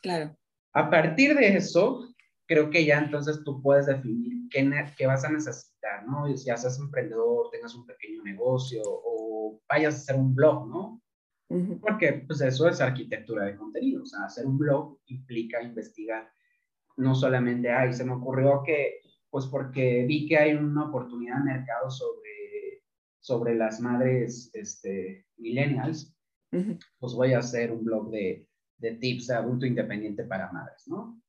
Claro. 0.03 0.37
A 0.79 0.91
partir 0.91 1.35
de 1.35 1.57
eso, 1.57 2.15
creo 2.47 2.71
que 2.71 2.85
ya 2.85 3.01
entonces 3.01 3.43
tú 3.43 3.61
puedes 3.61 3.87
definir 3.87 4.49
qué, 4.49 4.71
qué 4.97 5.07
vas 5.09 5.25
a 5.25 5.29
necesitar, 5.29 6.07
¿no? 6.07 6.37
Si 6.37 6.51
haces 6.51 6.79
emprendedor, 6.79 7.51
tengas 7.51 7.75
un 7.75 7.85
pequeño 7.85 8.23
negocio 8.23 8.81
o 8.85 9.61
vayas 9.69 9.95
a 9.95 9.97
hacer 9.97 10.15
un 10.15 10.37
blog, 10.37 10.69
¿no? 10.69 11.03
Porque 11.81 12.25
pues 12.29 12.43
eso 12.43 12.69
es 12.69 12.81
arquitectura 12.81 13.47
de 13.47 13.57
contenido, 13.57 14.05
o 14.05 14.07
sea, 14.07 14.27
hacer 14.27 14.47
un 14.47 14.57
blog 14.57 15.01
implica 15.07 15.61
investigar, 15.61 16.31
no 16.97 17.13
solamente, 17.13 17.73
ay, 17.73 17.93
se 17.93 18.05
me 18.05 18.13
ocurrió 18.13 18.63
que, 18.65 19.01
pues 19.31 19.47
porque 19.47 20.05
vi 20.07 20.29
que 20.29 20.37
hay 20.37 20.55
una 20.55 20.91
oportunidad 20.91 21.39
de 21.39 21.55
mercado 21.55 21.91
sobre, 21.91 22.85
sobre 23.19 23.57
las 23.57 23.81
madres 23.81 24.51
este, 24.55 25.27
millennials, 25.39 26.15
pues 27.01 27.15
voy 27.15 27.33
a 27.33 27.41
hacer 27.41 27.73
un 27.73 27.85
blog 27.85 28.11
de, 28.11 28.47
de 28.79 28.93
tips 28.93 29.29
de 29.29 29.35
adulto 29.35 29.67
independiente 29.67 30.25
para 30.25 30.51
madres, 30.53 30.87
¿no? 30.87 31.21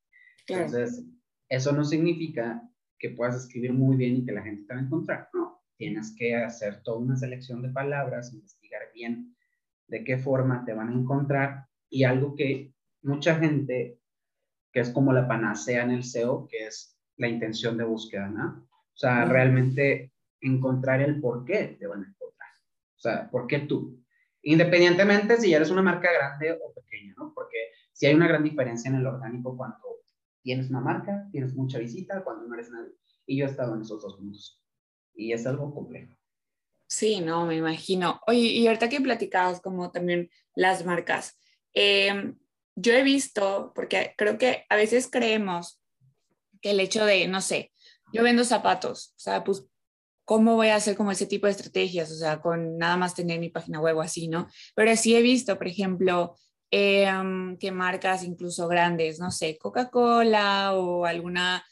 Entonces, 0.47 1.03
eso 1.47 1.71
no 1.71 1.83
significa 1.83 2.61
que 2.97 3.11
puedas 3.11 3.35
escribir 3.35 3.73
muy 3.73 3.97
bien 3.97 4.17
y 4.17 4.25
que 4.25 4.31
la 4.31 4.43
gente 4.43 4.63
te 4.63 4.73
va 4.73 4.79
a 4.79 4.83
encontrar, 4.83 5.29
no. 5.33 5.63
Tienes 5.77 6.13
que 6.17 6.35
hacer 6.35 6.81
toda 6.83 6.99
una 6.99 7.15
selección 7.15 7.61
de 7.61 7.69
palabras, 7.69 8.33
investigar 8.33 8.81
bien 8.93 9.35
de 9.87 10.03
qué 10.03 10.17
forma 10.17 10.63
te 10.65 10.73
van 10.73 10.89
a 10.89 10.93
encontrar 10.93 11.65
y 11.89 12.03
algo 12.03 12.35
que 12.35 12.73
mucha 13.01 13.35
gente, 13.35 13.99
que 14.71 14.81
es 14.81 14.89
como 14.91 15.13
la 15.13 15.27
panacea 15.27 15.83
en 15.83 15.91
el 15.91 16.03
SEO, 16.03 16.47
que 16.47 16.67
es 16.67 16.97
la 17.17 17.27
intención 17.27 17.77
de 17.77 17.85
búsqueda, 17.85 18.27
¿no? 18.27 18.67
O 18.71 18.97
sea, 18.97 19.25
realmente 19.25 20.13
encontrar 20.41 21.01
el 21.01 21.19
por 21.19 21.45
qué 21.45 21.77
te 21.79 21.87
van 21.87 22.03
a 22.03 22.07
encontrar. 22.07 22.49
O 22.95 22.99
sea, 22.99 23.29
¿por 23.29 23.47
qué 23.47 23.59
tú? 23.59 24.03
Independientemente 24.41 25.37
si 25.37 25.53
eres 25.53 25.69
una 25.69 25.81
marca 25.81 26.11
grande 26.11 26.51
o 26.51 26.73
pequeña, 26.73 27.13
¿no? 27.17 27.33
Porque 27.33 27.71
si 27.93 28.05
hay 28.05 28.15
una 28.15 28.27
gran 28.27 28.43
diferencia 28.43 28.89
en 28.89 28.95
el 28.95 29.05
orgánico 29.05 29.57
cuando 29.57 29.77
tienes 30.41 30.69
una 30.69 30.79
marca, 30.79 31.27
tienes 31.31 31.53
mucha 31.53 31.79
visita, 31.79 32.23
cuando 32.23 32.47
no 32.47 32.53
eres 32.55 32.71
nadie. 32.71 32.93
Y 33.25 33.37
yo 33.37 33.45
he 33.45 33.49
estado 33.49 33.75
en 33.75 33.81
esos 33.81 34.01
dos 34.01 34.19
mundos. 34.19 34.61
Y 35.13 35.33
es 35.33 35.45
algo 35.45 35.73
complejo. 35.73 36.15
Sí, 36.87 37.21
no, 37.21 37.45
me 37.45 37.55
imagino. 37.55 38.19
Oye, 38.25 38.39
y 38.39 38.67
ahorita 38.67 38.89
que 38.89 39.01
platicabas 39.01 39.61
como 39.61 39.91
también 39.91 40.29
las 40.55 40.85
marcas, 40.85 41.37
em, 41.73 42.37
yo 42.75 42.93
he 42.93 43.03
visto, 43.03 43.73
porque 43.75 44.13
creo 44.17 44.37
que 44.37 44.65
a 44.69 44.75
veces 44.75 45.09
creemos 45.11 45.79
que 46.61 46.71
el 46.71 46.79
hecho 46.79 47.05
de, 47.05 47.27
no 47.27 47.41
sé, 47.41 47.71
yo 48.11 48.23
vendo 48.23 48.43
zapatos, 48.43 49.13
o 49.17 49.19
sea, 49.19 49.43
pues 49.43 49.65
¿cómo 50.29 50.55
voy 50.55 50.67
a 50.67 50.75
hacer 50.75 50.95
como 50.95 51.11
ese 51.11 51.25
tipo 51.25 51.47
de 51.47 51.53
estrategias? 51.53 52.11
O 52.11 52.15
sea, 52.15 52.39
con 52.39 52.77
nada 52.77 52.97
más 52.97 53.15
tener 53.15 53.39
mi 53.39 53.49
página 53.49 53.81
web 53.81 53.97
o 53.97 54.01
así, 54.01 54.27
¿no? 54.27 54.47
Pero 54.75 54.95
sí 54.95 55.15
he 55.15 55.23
visto, 55.23 55.57
por 55.57 55.67
ejemplo, 55.67 56.35
em, 56.69 57.57
que 57.57 57.71
marcas 57.71 58.23
incluso 58.23 58.67
grandes, 58.67 59.19
no 59.19 59.31
sé, 59.31 59.57
Coca-Cola 59.57 60.75
o 60.75 61.05
alguna 61.07 61.65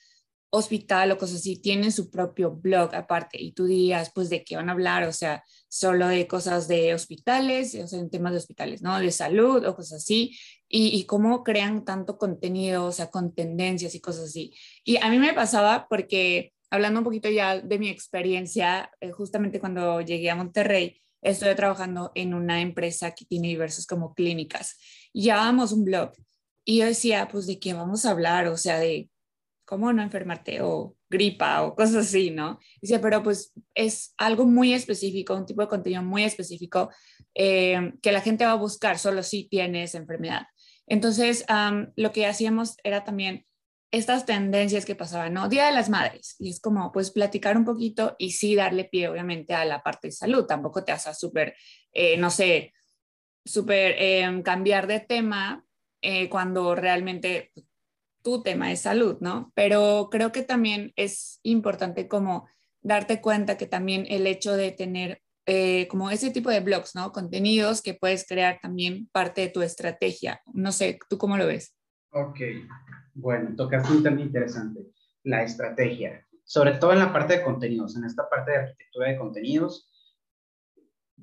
hospital 0.49 1.11
o 1.11 1.19
cosas 1.19 1.37
así, 1.37 1.61
tienen 1.61 1.91
su 1.91 2.09
propio 2.09 2.49
blog 2.51 2.95
aparte 2.95 3.39
y 3.39 3.51
tú 3.51 3.65
dirías, 3.67 4.11
pues, 4.15 4.29
¿de 4.31 4.43
qué 4.43 4.55
van 4.55 4.69
a 4.69 4.71
hablar? 4.71 5.03
O 5.03 5.13
sea, 5.13 5.43
solo 5.67 6.07
de 6.07 6.25
cosas 6.27 6.67
de 6.67 6.95
hospitales, 6.95 7.75
o 7.75 7.87
sea, 7.87 7.99
en 7.99 8.09
temas 8.09 8.31
de 8.31 8.39
hospitales, 8.39 8.81
¿no? 8.81 8.97
De 8.99 9.11
salud 9.11 9.63
o 9.67 9.75
cosas 9.75 10.01
así, 10.01 10.35
y, 10.67 10.97
y 10.97 11.05
cómo 11.05 11.43
crean 11.43 11.85
tanto 11.85 12.17
contenido, 12.17 12.85
o 12.85 12.91
sea, 12.91 13.11
con 13.11 13.35
tendencias 13.35 13.93
y 13.93 14.01
cosas 14.01 14.25
así. 14.29 14.51
Y 14.83 14.97
a 14.97 15.09
mí 15.11 15.19
me 15.19 15.33
pasaba 15.33 15.85
porque 15.87 16.53
hablando 16.69 16.99
un 16.99 17.03
poquito 17.03 17.29
ya 17.29 17.59
de 17.59 17.79
mi 17.79 17.89
experiencia, 17.89 18.91
eh, 18.99 19.11
justamente 19.11 19.59
cuando 19.59 20.01
llegué 20.01 20.29
a 20.29 20.35
Monterrey, 20.35 21.01
estoy 21.21 21.55
trabajando 21.55 22.11
en 22.15 22.33
una 22.33 22.61
empresa 22.61 23.11
que 23.11 23.25
tiene 23.25 23.49
diversas 23.49 23.85
como 23.85 24.13
clínicas. 24.13 24.77
Llevábamos 25.13 25.71
un 25.71 25.85
blog 25.85 26.11
y 26.63 26.79
yo 26.79 26.85
decía, 26.85 27.27
pues, 27.31 27.47
¿de 27.47 27.59
qué 27.59 27.73
vamos 27.73 28.05
a 28.05 28.11
hablar? 28.11 28.47
O 28.47 28.57
sea, 28.57 28.79
de 28.79 29.09
cómo 29.65 29.91
no 29.91 30.01
enfermarte 30.01 30.61
o 30.61 30.95
gripa 31.09 31.63
o 31.63 31.75
cosas 31.75 32.07
así, 32.07 32.31
¿no? 32.31 32.59
Dice, 32.81 32.99
pero 32.99 33.21
pues 33.21 33.53
es 33.75 34.13
algo 34.17 34.45
muy 34.45 34.73
específico, 34.73 35.35
un 35.35 35.45
tipo 35.45 35.61
de 35.61 35.67
contenido 35.67 36.03
muy 36.03 36.23
específico 36.23 36.89
eh, 37.35 37.93
que 38.01 38.11
la 38.11 38.21
gente 38.21 38.45
va 38.45 38.51
a 38.51 38.55
buscar 38.55 38.97
solo 38.97 39.23
si 39.23 39.47
tienes 39.49 39.93
enfermedad. 39.95 40.43
Entonces, 40.87 41.45
lo 41.97 42.11
que 42.13 42.25
hacíamos 42.25 42.77
era 42.83 43.03
también 43.03 43.45
estas 43.91 44.25
tendencias 44.25 44.85
que 44.85 44.95
pasaban, 44.95 45.33
¿no? 45.33 45.47
Día 45.47 45.65
de 45.65 45.71
las 45.71 45.89
Madres, 45.89 46.35
y 46.39 46.49
es 46.49 46.59
como, 46.59 46.91
pues, 46.91 47.11
platicar 47.11 47.57
un 47.57 47.65
poquito 47.65 48.15
y 48.19 48.31
sí 48.31 48.55
darle 48.55 48.85
pie, 48.85 49.07
obviamente, 49.07 49.53
a 49.53 49.65
la 49.65 49.81
parte 49.81 50.07
de 50.07 50.11
salud. 50.11 50.45
Tampoco 50.45 50.83
te 50.83 50.91
hace 50.91 51.13
súper, 51.13 51.55
eh, 51.93 52.17
no 52.17 52.29
sé, 52.29 52.73
súper 53.45 53.95
em, 53.97 54.43
cambiar 54.43 54.87
de 54.87 54.99
tema 54.99 55.65
eh, 56.01 56.29
cuando 56.29 56.75
realmente 56.75 57.51
tu 58.21 58.43
tema 58.43 58.71
es 58.71 58.81
salud, 58.81 59.17
¿no? 59.21 59.51
Pero 59.55 60.09
creo 60.11 60.31
que 60.31 60.43
también 60.43 60.91
es 60.95 61.39
importante 61.43 62.07
como 62.07 62.47
darte 62.81 63.21
cuenta 63.21 63.57
que 63.57 63.67
también 63.67 64.05
el 64.09 64.27
hecho 64.27 64.55
de 64.55 64.71
tener 64.71 65.21
eh, 65.45 65.87
como 65.87 66.11
ese 66.11 66.29
tipo 66.29 66.49
de 66.49 66.59
blogs, 66.59 66.93
¿no? 66.93 67.13
Contenidos 67.13 67.81
que 67.81 67.93
puedes 67.93 68.27
crear 68.27 68.59
también 68.61 69.07
parte 69.13 69.41
de 69.41 69.47
tu 69.47 69.61
estrategia. 69.61 70.41
No 70.53 70.73
sé, 70.73 70.99
¿tú 71.09 71.17
cómo 71.17 71.37
lo 71.37 71.47
ves? 71.47 71.73
Ok, 72.11 72.39
bueno, 73.17 73.55
tocaste 73.55 73.91
un 73.91 74.03
tema 74.03 74.21
interesante, 74.21 74.91
la 75.23 75.43
estrategia, 75.43 76.25
sobre 76.43 76.73
todo 76.73 76.93
en 76.93 76.99
la 76.99 77.11
parte 77.11 77.37
de 77.37 77.43
contenidos, 77.43 77.97
en 77.97 78.05
esta 78.05 78.29
parte 78.29 78.51
de 78.51 78.57
arquitectura 78.57 79.09
de 79.09 79.17
contenidos, 79.17 79.91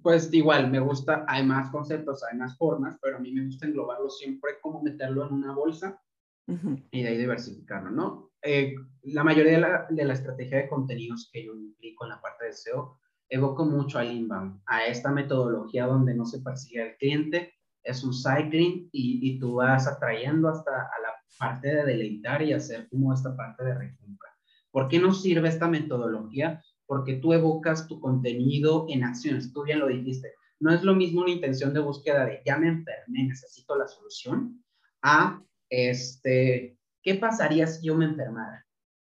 pues 0.03 0.33
igual 0.35 0.71
me 0.71 0.81
gusta, 0.81 1.25
hay 1.29 1.47
más 1.47 1.71
conceptos, 1.71 2.23
hay 2.25 2.37
más 2.37 2.59
formas, 2.59 2.99
pero 3.01 3.17
a 3.17 3.21
mí 3.21 3.33
me 3.33 3.47
gusta 3.47 3.67
englobarlo 3.67 4.11
siempre 4.11 4.59
como 4.61 4.83
meterlo 4.83 5.27
en 5.27 5.35
una 5.35 5.55
bolsa 5.55 5.99
y 6.47 7.03
de 7.03 7.09
ahí 7.09 7.17
diversificarlo, 7.17 7.91
¿no? 7.91 8.33
Eh, 8.43 8.75
la 9.05 9.25
mayoría 9.25 9.53
de 9.53 9.61
la, 9.61 9.87
de 9.89 10.05
la, 10.05 10.13
estrategia 10.13 10.59
de 10.59 10.69
contenidos 10.69 11.31
que 11.33 11.47
yo 11.47 11.55
implico 11.55 12.05
en 12.05 12.11
la 12.11 12.21
parte 12.21 12.45
de 12.45 12.53
SEO 12.53 12.99
evoco 13.31 13.65
mucho 13.65 13.99
al 13.99 14.13
inbound, 14.13 14.61
a 14.67 14.85
esta 14.85 15.11
metodología 15.11 15.87
donde 15.87 16.15
no 16.15 16.27
se 16.27 16.43
persigue 16.43 16.83
al 16.83 16.97
cliente, 16.97 17.55
es 17.83 18.05
un 18.05 18.13
cycling 18.13 18.91
y, 18.93 19.21
y, 19.23 19.39
tú 19.39 19.55
vas 19.55 19.87
atrayendo 19.87 20.49
hasta 20.49 20.71
a 20.71 21.01
parte 21.39 21.69
de 21.69 21.85
deleitar 21.85 22.43
y 22.43 22.53
hacer 22.53 22.89
como 22.89 23.13
esta 23.13 23.37
parte 23.37 23.65
de 23.65 23.75
recompra. 23.75 24.31
¿Por 24.71 24.89
qué 24.89 24.99
nos 24.99 25.23
sirve 25.23 25.49
esta 25.49 25.69
metodología? 25.69 26.63
Porque 26.87 27.15
tú 27.15 27.33
evocas 27.33 27.87
tu 27.87 28.01
contenido 28.01 28.87
en 28.89 29.05
acciones. 29.05 29.53
Tú 29.53 29.63
bien 29.63 29.79
lo 29.79 29.89
dijiste. 29.89 30.33
No 30.61 30.73
es 30.73 30.83
lo 30.83 30.95
mismo 30.95 31.23
una 31.23 31.31
intención 31.31 31.73
de 31.73 31.81
búsqueda 31.81 32.25
de 32.27 32.43
ya 32.45 32.59
me 32.59 32.69
enfermé, 32.69 33.25
necesito 33.25 33.77
la 33.77 33.87
solución, 33.87 34.65
a 35.03 35.43
este, 35.69 36.79
¿qué 37.03 37.15
pasaría 37.17 37.67
si 37.67 37.87
yo 37.87 37.97
me 37.97 38.07
enfermara? 38.07 38.67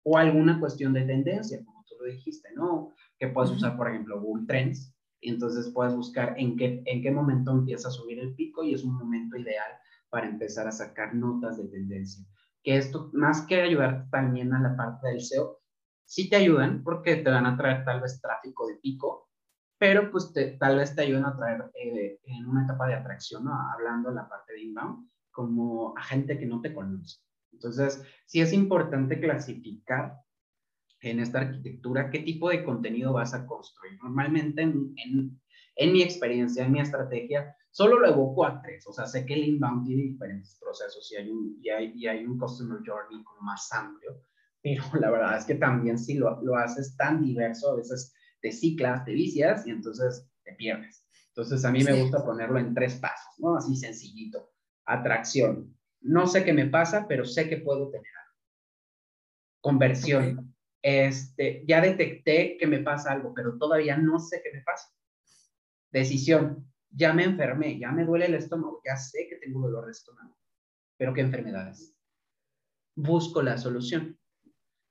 O 0.04 0.18
alguna 0.18 0.60
cuestión 0.60 0.94
de 0.94 1.04
tendencia, 1.04 1.64
como 1.66 1.84
tú 1.88 1.96
lo 2.00 2.06
dijiste, 2.06 2.50
¿no? 2.56 2.94
Que 3.20 3.28
puedes 3.28 3.52
usar, 3.52 3.76
por 3.78 3.90
ejemplo, 3.90 4.22
Google 4.22 4.46
Trends. 4.48 4.96
Y 5.20 5.30
entonces 5.30 5.70
puedes 5.70 5.96
buscar 5.96 6.34
en 6.38 6.58
qué, 6.58 6.82
en 6.86 7.02
qué 7.02 7.12
momento 7.12 7.52
empieza 7.52 7.90
a 7.90 7.92
subir 7.92 8.20
el 8.20 8.34
pico 8.34 8.64
y 8.64 8.74
es 8.74 8.84
un 8.84 8.96
momento 8.96 9.38
ideal 9.38 9.72
para 10.12 10.28
empezar 10.28 10.68
a 10.68 10.72
sacar 10.72 11.16
notas 11.16 11.58
de 11.58 11.70
tendencia. 11.70 12.24
que 12.64 12.78
esto, 12.78 13.10
más 13.14 13.48
que 13.48 13.60
ayudar 13.60 14.08
también 14.12 14.54
a 14.54 14.62
la 14.62 14.76
parte 14.76 15.08
del 15.08 15.22
SEO, 15.22 15.62
sí 16.06 16.30
te 16.30 16.36
ayudan 16.36 16.84
porque 16.84 17.16
te 17.16 17.32
van 17.32 17.48
a 17.48 17.58
traer 17.58 17.84
tal 17.86 18.02
vez 18.02 18.22
tráfico 18.22 18.68
de 18.68 18.76
pico, 18.76 19.30
pero 19.80 20.12
pues 20.12 20.32
te, 20.32 20.58
tal 20.58 20.78
vez 20.78 20.94
te 20.94 21.02
ayuden 21.02 21.26
a 21.26 21.36
traer 21.36 21.72
eh, 21.74 22.20
en 22.26 22.46
una 22.46 22.66
etapa 22.66 22.86
de 22.88 22.94
atracción, 22.94 23.46
¿no? 23.46 23.54
hablando 23.72 24.12
la 24.12 24.30
parte 24.30 24.54
de 24.54 24.62
inbound, 24.62 25.10
como 25.32 25.98
a 25.98 26.04
gente 26.04 26.38
que 26.38 26.46
no 26.46 26.62
te 26.62 26.74
conoce. 26.74 27.20
Entonces, 27.52 28.04
sí 28.28 28.42
es 28.42 28.54
importante 28.54 29.20
clasificar 29.20 30.18
en 31.00 31.20
esta 31.20 31.40
arquitectura 31.40 32.12
qué 32.12 32.20
tipo 32.20 32.50
de 32.50 32.64
contenido 32.64 33.14
vas 33.14 33.34
a 33.34 33.48
construir. 33.48 33.98
Normalmente, 34.04 34.62
en, 34.62 34.94
en, 34.98 35.42
en 35.78 35.94
mi 35.94 36.04
experiencia, 36.04 36.66
en 36.66 36.74
mi 36.74 36.80
estrategia, 36.80 37.56
solo 37.72 38.00
lo 38.00 38.08
evoco 38.08 38.46
a 38.46 38.62
tres. 38.62 38.86
O 38.88 38.94
sea, 38.94 39.06
sé 39.06 39.26
que 39.26 39.34
el 39.34 39.46
inbound 39.46 39.86
tiene 39.86 40.04
diferentes 40.04 40.58
procesos 40.60 41.12
y 41.12 41.16
hay 41.16 41.30
un, 41.30 41.58
y 41.62 41.70
hay, 41.70 41.94
y 41.96 42.08
hay 42.08 42.26
un 42.26 42.38
customer 42.38 42.80
journey 42.86 43.24
como 43.24 43.42
más 43.42 43.72
amplio, 43.74 44.22
pero 44.62 44.84
la 45.00 45.10
verdad 45.10 45.38
es 45.38 45.46
que 45.46 45.56
también 45.56 45.98
si 45.98 46.16
lo, 46.16 46.42
lo 46.42 46.56
haces 46.56 46.96
tan 46.96 47.24
diverso, 47.24 47.72
a 47.72 47.76
veces 47.76 48.14
te 48.42 48.52
ciclas, 48.52 49.06
te 49.06 49.14
vicias 49.14 49.66
y 49.66 49.72
entonces 49.72 50.28
te 50.44 50.54
pierdes. 50.54 51.06
Entonces 51.30 51.64
a 51.64 51.72
mí 51.72 51.84
me 51.84 52.02
gusta 52.02 52.26
ponerlo 52.26 52.60
en 52.60 52.74
tres 52.74 52.96
pasos, 52.96 53.34
¿no? 53.38 53.56
Así 53.56 53.76
sencillito. 53.76 54.52
Atracción. 54.86 55.78
No 56.02 56.28
sé 56.28 56.44
qué 56.44 56.52
me 56.52 56.66
pasa, 56.66 57.08
pero 57.08 57.24
sé 57.26 57.48
que 57.48 57.58
puedo 57.58 57.90
tener 57.90 58.12
algo. 58.26 58.38
Conversión. 59.62 60.54
Este, 60.82 61.64
ya 61.68 61.80
detecté 61.80 62.58
que 62.58 62.68
me 62.68 62.80
pasa 62.80 63.12
algo, 63.12 63.34
pero 63.34 63.58
todavía 63.58 63.96
no 63.98 64.20
sé 64.20 64.42
qué 64.44 64.52
me 64.52 64.62
pasa. 64.64 64.90
Decisión. 65.92 66.71
Ya 66.92 67.14
me 67.14 67.24
enfermé, 67.24 67.80
ya 67.80 67.92
me 67.92 68.06
duele 68.06 68.26
el 68.26 68.36
estómago, 68.36 68.82
ya 68.86 68.98
sé 68.98 69.28
que 69.30 69.38
tengo 69.38 69.62
dolor 69.62 69.86
de 69.86 69.92
estómago, 69.92 70.38
pero 70.98 71.14
¿qué 71.14 71.22
enfermedades? 71.22 71.96
Busco 72.96 73.42
la 73.42 73.58
solución. 73.58 74.18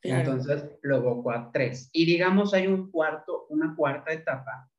Entonces 0.03 0.65
lo 0.83 0.97
evoco 0.97 1.31
a 1.31 1.53
tres. 1.53 1.91
Y 1.93 2.07
digamos, 2.07 2.55
hay 2.55 2.67
un 2.67 2.91
cuarto, 2.91 3.47
una 3.51 3.75
cuarta 3.77 4.13
etapa 4.13 4.71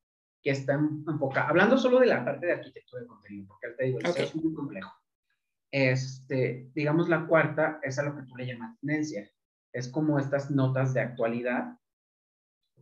que 0.42 0.52
está 0.52 0.74
enfocada, 0.74 1.50
hablando 1.50 1.78
solo 1.78 2.00
de 2.00 2.08
la 2.08 2.26
parte 2.26 2.48
de 2.48 2.54
arquitectura 2.54 3.04
de 3.04 3.08
contenido, 3.08 3.48
porque 3.48 3.76
te 3.78 3.86
digo, 3.86 4.00
es 4.00 4.36
muy 4.36 4.54
complejo. 4.54 4.92
Este, 5.70 6.70
digamos, 6.74 7.08
la 7.08 7.28
cuarta 7.28 7.80
es 7.84 8.00
a 8.00 8.04
lo 8.04 8.16
que 8.16 8.24
tú 8.24 8.36
le 8.36 8.48
llamas 8.48 8.80
tendencia. 8.80 9.30
Es 9.72 9.88
como 9.88 10.20
estas 10.20 10.50
notas 10.50 10.94
de 10.94 11.02
actualidad 11.02 11.78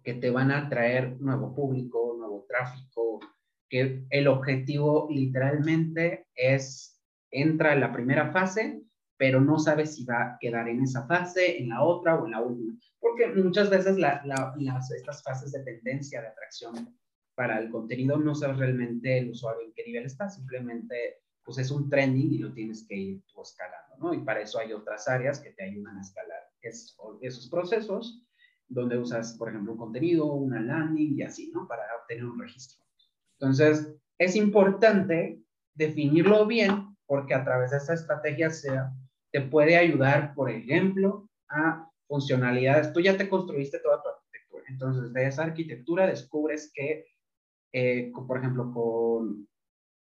que 0.01 0.13
te 0.13 0.31
van 0.31 0.51
a 0.51 0.69
traer 0.69 1.19
nuevo 1.19 1.53
público, 1.53 2.15
nuevo 2.17 2.45
tráfico, 2.47 3.19
que 3.69 4.05
el 4.09 4.27
objetivo 4.27 5.07
literalmente 5.11 6.27
es, 6.35 6.99
entra 7.31 7.73
en 7.73 7.81
la 7.81 7.93
primera 7.93 8.31
fase 8.31 8.81
pero 9.19 9.41
no 9.41 9.59
sabes 9.59 9.95
si 9.95 10.05
va 10.05 10.21
a 10.21 10.37
quedar 10.39 10.69
en 10.69 10.81
esa 10.81 11.05
fase, 11.05 11.59
en 11.59 11.67
la 11.67 11.83
otra 11.83 12.15
o 12.15 12.25
en 12.25 12.31
la 12.31 12.41
última. 12.41 12.79
Porque 13.01 13.27
muchas 13.27 13.69
veces 13.69 13.97
las, 13.97 14.21
estas 14.95 15.21
fases 15.21 15.51
de 15.51 15.61
tendencia, 15.61 16.21
de 16.21 16.29
atracción 16.29 16.97
para 17.35 17.59
el 17.59 17.69
contenido, 17.69 18.17
no 18.17 18.33
sabes 18.33 18.57
realmente 18.57 19.17
el 19.17 19.31
usuario 19.31 19.63
en 19.65 19.73
qué 19.73 19.83
nivel 19.85 20.05
está, 20.05 20.29
simplemente 20.29 21.17
pues 21.43 21.57
es 21.57 21.69
un 21.69 21.89
trending 21.89 22.33
y 22.33 22.37
lo 22.37 22.53
tienes 22.53 22.85
que 22.87 22.95
ir 22.95 23.21
tú 23.25 23.41
escalando, 23.41 23.97
¿no? 23.97 24.13
Y 24.13 24.19
para 24.19 24.39
eso 24.39 24.57
hay 24.57 24.71
otras 24.71 25.09
áreas 25.09 25.41
que 25.41 25.51
te 25.51 25.63
ayudan 25.63 25.97
a 25.97 26.01
escalar 26.01 26.39
esos 26.61 27.49
procesos, 27.49 28.23
donde 28.69 28.97
usas, 28.97 29.33
por 29.33 29.49
ejemplo, 29.49 29.73
un 29.73 29.79
contenido, 29.79 30.31
una 30.31 30.61
landing 30.61 31.17
y 31.17 31.23
así, 31.23 31.51
¿no? 31.53 31.67
Para 31.67 31.83
obtener 32.01 32.23
un 32.23 32.39
registro. 32.39 32.85
Entonces, 33.39 33.95
es 34.17 34.35
importante 34.35 35.41
definirlo 35.73 36.45
bien 36.45 36.97
porque 37.05 37.33
a 37.33 37.43
través 37.43 37.71
de 37.71 37.77
esta 37.77 37.93
estrategia 37.93 38.49
sea 38.49 38.91
te 39.31 39.41
puede 39.41 39.77
ayudar, 39.77 40.33
por 40.33 40.49
ejemplo, 40.49 41.29
a 41.49 41.89
funcionalidades. 42.07 42.91
Tú 42.93 42.99
ya 42.99 43.17
te 43.17 43.29
construiste 43.29 43.79
toda 43.79 44.01
tu 44.01 44.09
arquitectura. 44.09 44.63
Entonces, 44.67 45.13
de 45.13 45.27
esa 45.27 45.43
arquitectura 45.43 46.07
descubres 46.07 46.71
que, 46.73 47.05
eh, 47.73 48.11
por 48.27 48.39
ejemplo, 48.39 48.71
con, 48.73 49.47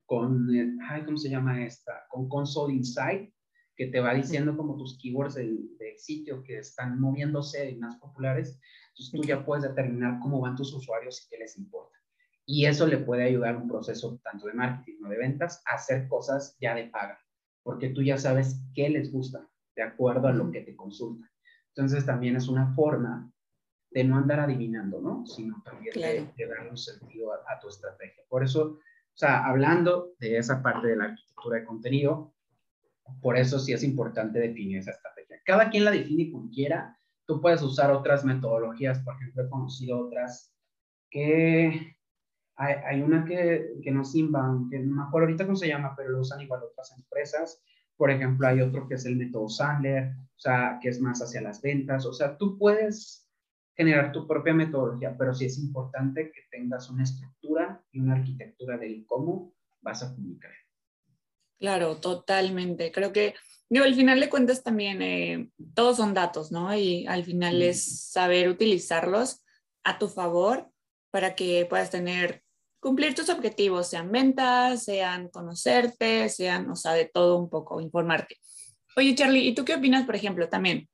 con 0.06 0.50
ay, 0.82 1.04
¿cómo 1.06 1.18
se 1.18 1.30
llama 1.30 1.66
esta? 1.66 2.06
Con 2.10 2.28
Console 2.28 2.74
Insight, 2.74 3.34
que 3.76 3.88
te 3.88 4.00
va 4.00 4.14
diciendo 4.14 4.56
como 4.56 4.78
tus 4.78 4.98
keywords 5.00 5.36
del, 5.36 5.78
del 5.78 5.98
sitio 5.98 6.44
que 6.44 6.60
están 6.60 7.00
moviéndose 7.00 7.72
y 7.72 7.78
más 7.78 7.96
populares. 7.96 8.60
Entonces, 8.90 9.12
tú 9.12 9.24
ya 9.24 9.46
puedes 9.46 9.64
determinar 9.64 10.20
cómo 10.20 10.42
van 10.42 10.56
tus 10.56 10.74
usuarios 10.74 11.26
y 11.26 11.30
qué 11.30 11.38
les 11.38 11.58
importa. 11.58 12.03
Y 12.46 12.66
eso 12.66 12.88
le 12.88 12.98
puede 12.98 13.24
ayudar 13.24 13.56
a 13.56 13.58
un 13.58 13.68
proceso 13.68 14.20
tanto 14.24 14.48
de 14.48 14.54
marketing 14.54 15.04
o 15.06 15.10
de 15.10 15.18
ventas 15.18 15.62
a 15.66 15.76
hacer 15.76 16.08
cosas 16.08 16.58
ya 16.60 16.76
de 16.76 16.86
paga 16.86 17.24
porque 17.64 17.90
tú 17.90 18.04
ya 18.04 18.18
sabes 18.18 18.62
qué 18.76 18.90
les 18.90 19.12
gusta 19.12 19.48
de 19.76 19.84
acuerdo 19.84 20.28
a 20.28 20.34
lo 20.34 20.52
que 20.52 20.62
te 20.62 20.76
consultan. 20.76 21.30
Entonces 21.70 22.06
también 22.06 22.36
es 22.36 22.48
una 22.48 22.74
forma 22.76 23.32
de 23.90 24.04
no 24.04 24.18
andar 24.18 24.40
adivinando, 24.42 25.02
¿no? 25.02 25.26
Sino 25.26 25.62
también 25.64 25.96
de, 25.96 26.46
dar 26.46 26.70
un 26.70 26.78
sentido 26.78 27.32
a, 27.34 27.60
tu 27.60 27.70
estrategia. 27.70 28.24
Por 28.28 28.44
eso, 28.44 28.80
o 28.80 29.18
sea, 29.18 29.46
hablando 29.46 30.14
de 30.20 30.38
esa 30.38 30.62
parte 30.62 30.88
de 30.88 30.98
la 30.98 31.06
arquitectura 31.06 31.60
de 31.60 31.66
contenido, 31.66 32.34
por 33.22 33.38
eso 33.38 33.60
sí 33.60 33.74
es 33.74 33.84
importante 33.84 34.40
definir 34.40 34.80
esa 34.80 34.92
estrategia. 34.92 35.40
Cada 35.46 35.70
quien 35.70 35.86
la 35.86 35.92
define 35.92 36.32
como 36.32 36.50
quiera. 36.50 36.98
Tú 37.26 37.40
puedes 37.40 37.62
usar 37.62 37.90
otras 37.92 38.26
metodologías, 38.26 39.00
por 39.00 39.16
ejemplo, 39.16 39.44
he 39.44 39.50
conocido 39.50 40.08
otras 40.08 40.54
que 41.10 41.96
hay, 42.56 43.02
una 43.02 43.26
que, 43.26 43.74
que 43.82 43.92
no 43.92 44.04
inbound, 44.14 44.70
que 44.70 44.80
no 44.80 44.96
me 44.96 45.04
acuerdo 45.04 45.28
ahorita 45.28 45.46
cómo 45.46 45.56
se 45.56 45.68
llama, 45.68 45.94
pero 45.96 46.10
lo 46.10 46.20
usan 46.20 46.42
igual 46.42 46.64
otras 46.64 46.92
empresas. 46.98 47.62
Por 47.98 48.12
ejemplo, 48.12 48.48
hay 48.48 48.62
otro 48.62 48.88
que 48.88 48.96
es 48.96 49.06
el 49.06 49.16
método 49.16 49.50
Sandler, 49.50 50.12
o 50.36 50.40
sea, 50.40 50.80
que 50.82 50.90
es 50.90 51.00
más 51.02 51.22
hacia 51.22 51.42
las 51.42 51.62
ventas. 51.62 52.06
O 52.06 52.14
sea, 52.14 52.38
tú 52.38 52.58
puedes 52.58 53.28
generar 53.76 54.12
tu 54.12 54.28
propia 54.28 54.54
metodología, 54.54 55.16
pero 55.18 55.34
sí 55.34 55.46
es 55.46 55.58
importante 55.58 56.32
que 56.32 56.42
tengas 56.52 56.90
una 56.90 57.04
estructura 57.04 57.84
y 57.92 58.00
una 58.00 58.16
arquitectura 58.16 58.78
del 58.78 59.06
cómo 59.06 59.56
vas 59.82 60.04
a 60.04 60.14
comunicar. 60.14 60.52
Claro, 61.60 61.98
totalmente. 61.98 62.92
Creo 62.92 63.14
que, 63.14 63.36
digo, 63.70 63.86
al 63.86 63.96
final 63.96 64.20
de 64.20 64.30
cuentas 64.30 64.64
también 64.64 65.02
eh, 65.02 65.50
todos 65.74 65.98
son 65.98 66.14
datos, 66.14 66.52
¿no? 66.52 66.76
Y 66.76 67.08
al 67.08 67.24
final 67.24 67.62
es 67.62 68.12
saber 68.12 68.50
utilizarlos 68.50 69.44
a 69.84 69.98
tu 69.98 70.08
favor 70.08 70.70
para 71.12 71.36
que 71.36 71.66
puedas 71.70 71.90
tener 71.90 72.43
cumplir 72.84 73.16
tus 73.16 73.30
objetivos, 73.30 73.90
sean 73.90 74.12
ventas, 74.12 74.84
sean 74.84 75.30
conocerte, 75.30 76.28
sean, 76.28 76.70
o 76.70 76.76
sea, 76.76 76.92
de 76.92 77.06
todo 77.06 77.38
un 77.38 77.50
poco, 77.50 77.80
informarte. 77.80 78.38
Oye, 78.98 79.16
Charlie, 79.16 79.48
¿y 79.48 79.56
tú 79.56 79.64
qué 79.64 79.76
opinas, 79.76 80.06
por 80.06 80.18
ejemplo, 80.18 80.50
también? 80.50 80.90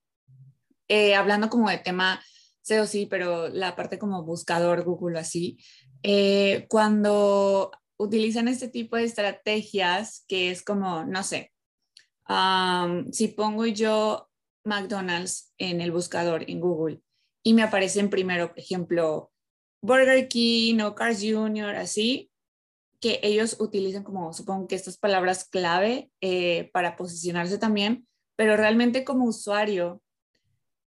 Eh, 0.87 1.15
hablando 1.15 1.49
como 1.49 1.67
de 1.67 1.79
tema 1.79 2.21
SEO, 2.61 2.85
sí, 2.85 3.07
pero 3.07 3.49
la 3.49 3.75
parte 3.75 3.97
como 3.97 4.23
buscador, 4.23 4.83
Google, 4.83 5.19
así, 5.19 5.57
eh, 6.03 6.67
cuando 6.69 7.71
utilizan 7.97 8.47
este 8.47 8.67
tipo 8.69 8.95
de 8.95 9.05
estrategias 9.05 10.23
que 10.27 10.51
es 10.51 10.63
como, 10.63 11.03
no 11.05 11.23
sé, 11.23 11.51
si 13.11 13.29
pongo 13.29 13.65
yo 13.65 14.29
McDonald's 14.63 15.51
en 15.57 15.81
el 15.81 15.91
buscador 15.91 16.45
en 16.47 16.61
Google 16.61 17.01
y 17.41 17.55
me 17.55 17.63
aparecen 17.63 18.11
primero, 18.11 18.49
por 18.49 18.59
ejemplo, 18.59 19.31
Burger 19.81 20.27
King 20.27 20.79
o 20.81 20.95
Cars 20.95 21.19
Junior, 21.21 21.75
así, 21.75 22.29
que 22.99 23.19
ellos 23.23 23.57
utilizan 23.59 24.03
como, 24.03 24.33
supongo 24.33 24.67
que 24.67 24.75
estas 24.75 24.97
palabras 24.97 25.45
clave 25.45 26.11
eh, 26.21 26.69
para 26.73 26.95
posicionarse 26.95 27.57
también, 27.57 28.07
pero 28.35 28.57
realmente 28.57 29.03
como 29.03 29.25
usuario, 29.25 30.01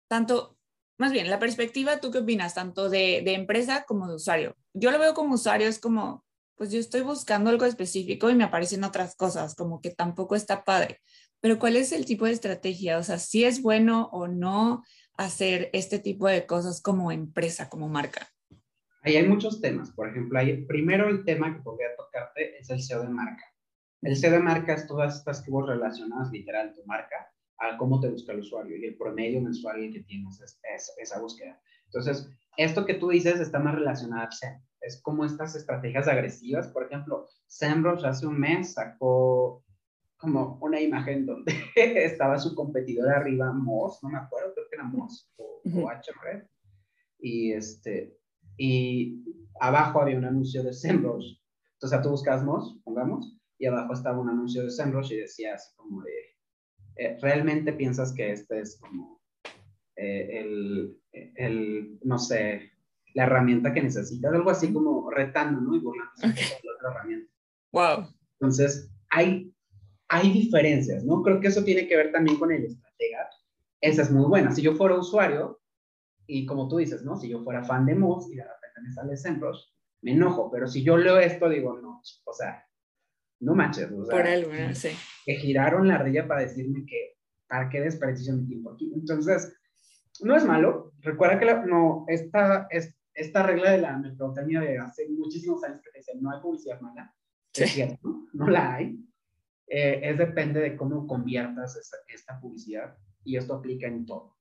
tanto, 0.09 0.57
más 0.97 1.11
bien, 1.11 1.29
la 1.29 1.39
perspectiva, 1.39 1.99
¿tú 1.99 2.11
qué 2.11 2.19
opinas? 2.19 2.53
Tanto 2.53 2.89
de, 2.89 3.21
de 3.23 3.33
empresa 3.33 3.85
como 3.87 4.07
de 4.07 4.15
usuario. 4.15 4.57
Yo 4.73 4.91
lo 4.91 4.99
veo 4.99 5.13
como 5.13 5.35
usuario, 5.35 5.67
es 5.67 5.79
como, 5.79 6.25
pues 6.55 6.71
yo 6.71 6.79
estoy 6.79 7.01
buscando 7.01 7.49
algo 7.49 7.65
específico 7.65 8.29
y 8.29 8.35
me 8.35 8.43
aparecen 8.43 8.83
otras 8.83 9.15
cosas, 9.15 9.55
como 9.55 9.81
que 9.81 9.91
tampoco 9.91 10.35
está 10.35 10.63
padre. 10.63 10.99
Pero 11.39 11.57
¿cuál 11.57 11.75
es 11.75 11.91
el 11.91 12.05
tipo 12.05 12.25
de 12.25 12.33
estrategia? 12.33 12.97
O 12.97 13.03
sea, 13.03 13.17
si 13.19 13.45
es 13.45 13.61
bueno 13.61 14.09
o 14.11 14.27
no 14.27 14.83
hacer 15.15 15.69
este 15.73 15.97
tipo 15.99 16.27
de 16.27 16.45
cosas 16.45 16.81
como 16.81 17.11
empresa, 17.11 17.69
como 17.69 17.89
marca. 17.89 18.29
Ahí 19.03 19.15
hay 19.15 19.27
muchos 19.27 19.61
temas. 19.61 19.91
Por 19.91 20.09
ejemplo, 20.09 20.37
hay, 20.39 20.63
primero 20.65 21.09
el 21.09 21.25
tema 21.25 21.53
que 21.53 21.61
podría 21.61 21.95
tocarte 21.95 22.57
es 22.59 22.69
el 22.69 22.81
SEO 22.81 23.01
de 23.01 23.09
marca. 23.09 23.43
El 24.01 24.15
SEO 24.15 24.31
de 24.31 24.39
marca 24.39 24.73
es 24.73 24.87
todas 24.87 25.17
estas 25.17 25.41
keywords 25.41 25.69
relacionadas 25.69 26.31
literal 26.31 26.73
tu 26.73 26.85
marca 26.85 27.31
a 27.57 27.77
cómo 27.77 27.99
te 27.99 28.09
busca 28.09 28.31
el 28.31 28.39
usuario 28.39 28.77
y 28.77 28.85
el 28.85 28.97
promedio 28.97 29.41
mensual 29.41 29.91
que 29.91 30.01
tienes 30.01 30.41
es, 30.41 30.59
esa 30.97 31.19
búsqueda. 31.19 31.59
Entonces, 31.85 32.29
esto 32.57 32.85
que 32.85 32.95
tú 32.95 33.09
dices 33.09 33.39
está 33.39 33.59
más 33.59 33.75
relacionado 33.75 34.23
al 34.23 34.33
SEM. 34.33 34.61
Es 34.81 35.01
como 35.01 35.25
estas 35.25 35.55
estrategias 35.55 36.07
agresivas. 36.07 36.67
Por 36.67 36.85
ejemplo, 36.85 37.27
SEMrush 37.47 38.05
hace 38.05 38.25
un 38.25 38.39
mes 38.39 38.73
sacó 38.73 39.63
como 40.17 40.57
una 40.61 40.79
imagen 40.79 41.25
donde 41.25 41.53
estaba 41.75 42.37
su 42.39 42.53
competidor 42.55 43.09
arriba, 43.09 43.51
Moss, 43.51 43.99
no 44.03 44.09
me 44.09 44.19
acuerdo, 44.19 44.53
creo 44.53 44.67
que 44.69 44.75
era 44.75 44.83
Moss 44.83 45.31
o, 45.37 45.61
o 45.65 45.89
HR. 45.89 46.47
Y 47.19 47.53
este, 47.53 48.20
y 48.63 49.23
abajo 49.59 50.01
había 50.01 50.19
un 50.19 50.25
anuncio 50.25 50.61
de 50.61 50.71
SEMrush. 50.71 51.35
Entonces 51.73 52.01
tú 52.03 52.09
buscas 52.11 52.43
Moz, 52.43 52.79
pongamos, 52.83 53.35
y 53.57 53.65
abajo 53.65 53.93
estaba 53.93 54.19
un 54.19 54.29
anuncio 54.29 54.61
de 54.63 54.69
SEMrush 54.69 55.13
y 55.13 55.15
decía 55.15 55.55
así 55.55 55.75
como 55.75 56.03
de, 56.03 56.13
eh, 56.97 57.17
realmente 57.23 57.73
piensas 57.73 58.13
que 58.13 58.33
este 58.33 58.59
es 58.59 58.79
como 58.79 59.19
eh, 59.95 60.41
el, 60.41 60.95
el, 61.11 61.97
no 62.03 62.19
sé, 62.19 62.69
la 63.15 63.23
herramienta 63.23 63.73
que 63.73 63.81
necesitas, 63.81 64.31
algo 64.31 64.51
así 64.51 64.71
como 64.71 65.09
retando, 65.09 65.59
¿no? 65.59 65.75
Y 65.75 65.79
burlándose 65.79 66.27
de 66.27 66.33
la 66.63 66.73
otra 66.75 66.91
herramienta. 66.91 67.33
Wow. 67.71 68.13
Entonces, 68.33 68.91
hay, 69.09 69.51
hay 70.07 70.31
diferencias, 70.31 71.03
¿no? 71.03 71.23
Creo 71.23 71.39
que 71.39 71.47
eso 71.47 71.63
tiene 71.63 71.87
que 71.87 71.97
ver 71.97 72.11
también 72.11 72.37
con 72.37 72.51
el 72.51 72.63
estratega. 72.65 73.27
Esa 73.81 74.03
es 74.03 74.11
muy 74.11 74.25
buena. 74.25 74.51
Si 74.51 74.61
yo 74.61 74.75
fuera 74.75 74.99
usuario, 74.99 75.60
y 76.27 76.45
como 76.45 76.67
tú 76.67 76.77
dices, 76.77 77.03
¿no? 77.03 77.15
Si 77.17 77.29
yo 77.29 77.43
fuera 77.43 77.63
fan 77.63 77.85
de 77.85 77.95
Moz 77.95 78.29
y 78.31 78.35
de 78.35 78.43
repente 78.43 78.81
me 78.83 78.91
sale 78.91 79.17
SEMrush, 79.17 79.59
me 80.01 80.11
enojo, 80.13 80.49
pero 80.51 80.67
si 80.67 80.83
yo 80.83 80.97
leo 80.97 81.19
esto, 81.19 81.47
digo, 81.49 81.79
no, 81.79 82.01
o 82.25 82.33
sea, 82.33 82.65
no 83.39 83.53
manches. 83.55 83.91
O 83.91 84.05
sea, 84.05 84.23
Por 84.23 84.75
sí. 84.75 84.89
que 85.25 85.35
giraron 85.35 85.87
la 85.87 85.97
rilla 85.97 86.27
para 86.27 86.41
decirme 86.41 86.85
que, 86.87 87.17
¿para 87.47 87.69
qué 87.69 87.81
desperdicio 87.81 88.33
mi 88.33 88.47
tiempo 88.47 88.71
aquí? 88.71 88.91
Entonces, 88.95 89.53
no 90.21 90.35
es 90.35 90.45
malo. 90.45 90.93
Recuerda 90.99 91.39
que 91.39 91.45
la- 91.45 91.65
no, 91.65 92.05
esta, 92.07 92.67
es, 92.69 92.95
esta 93.13 93.43
regla 93.43 93.71
de 93.71 93.79
la 93.79 93.97
mercadotecnia 93.97 94.61
de 94.61 94.77
hace 94.79 95.07
muchísimos 95.09 95.63
años 95.63 95.81
que 95.83 95.91
te 95.91 95.99
dicen 95.99 96.21
no 96.21 96.31
hay 96.31 96.41
publicidad 96.41 96.79
mala, 96.81 97.13
Sí. 97.53 97.63
es 97.63 97.71
cierto, 97.71 97.99
¿no? 98.07 98.27
no 98.33 98.47
la 98.47 98.75
hay. 98.75 98.97
Eh, 99.67 100.01
es 100.03 100.17
depende 100.17 100.59
de 100.59 100.75
cómo 100.75 101.07
conviertas 101.07 101.75
esta, 101.77 101.97
esta 102.13 102.39
publicidad 102.39 102.97
y 103.23 103.37
esto 103.37 103.53
aplica 103.55 103.87
en 103.87 104.05
todo. 104.05 104.35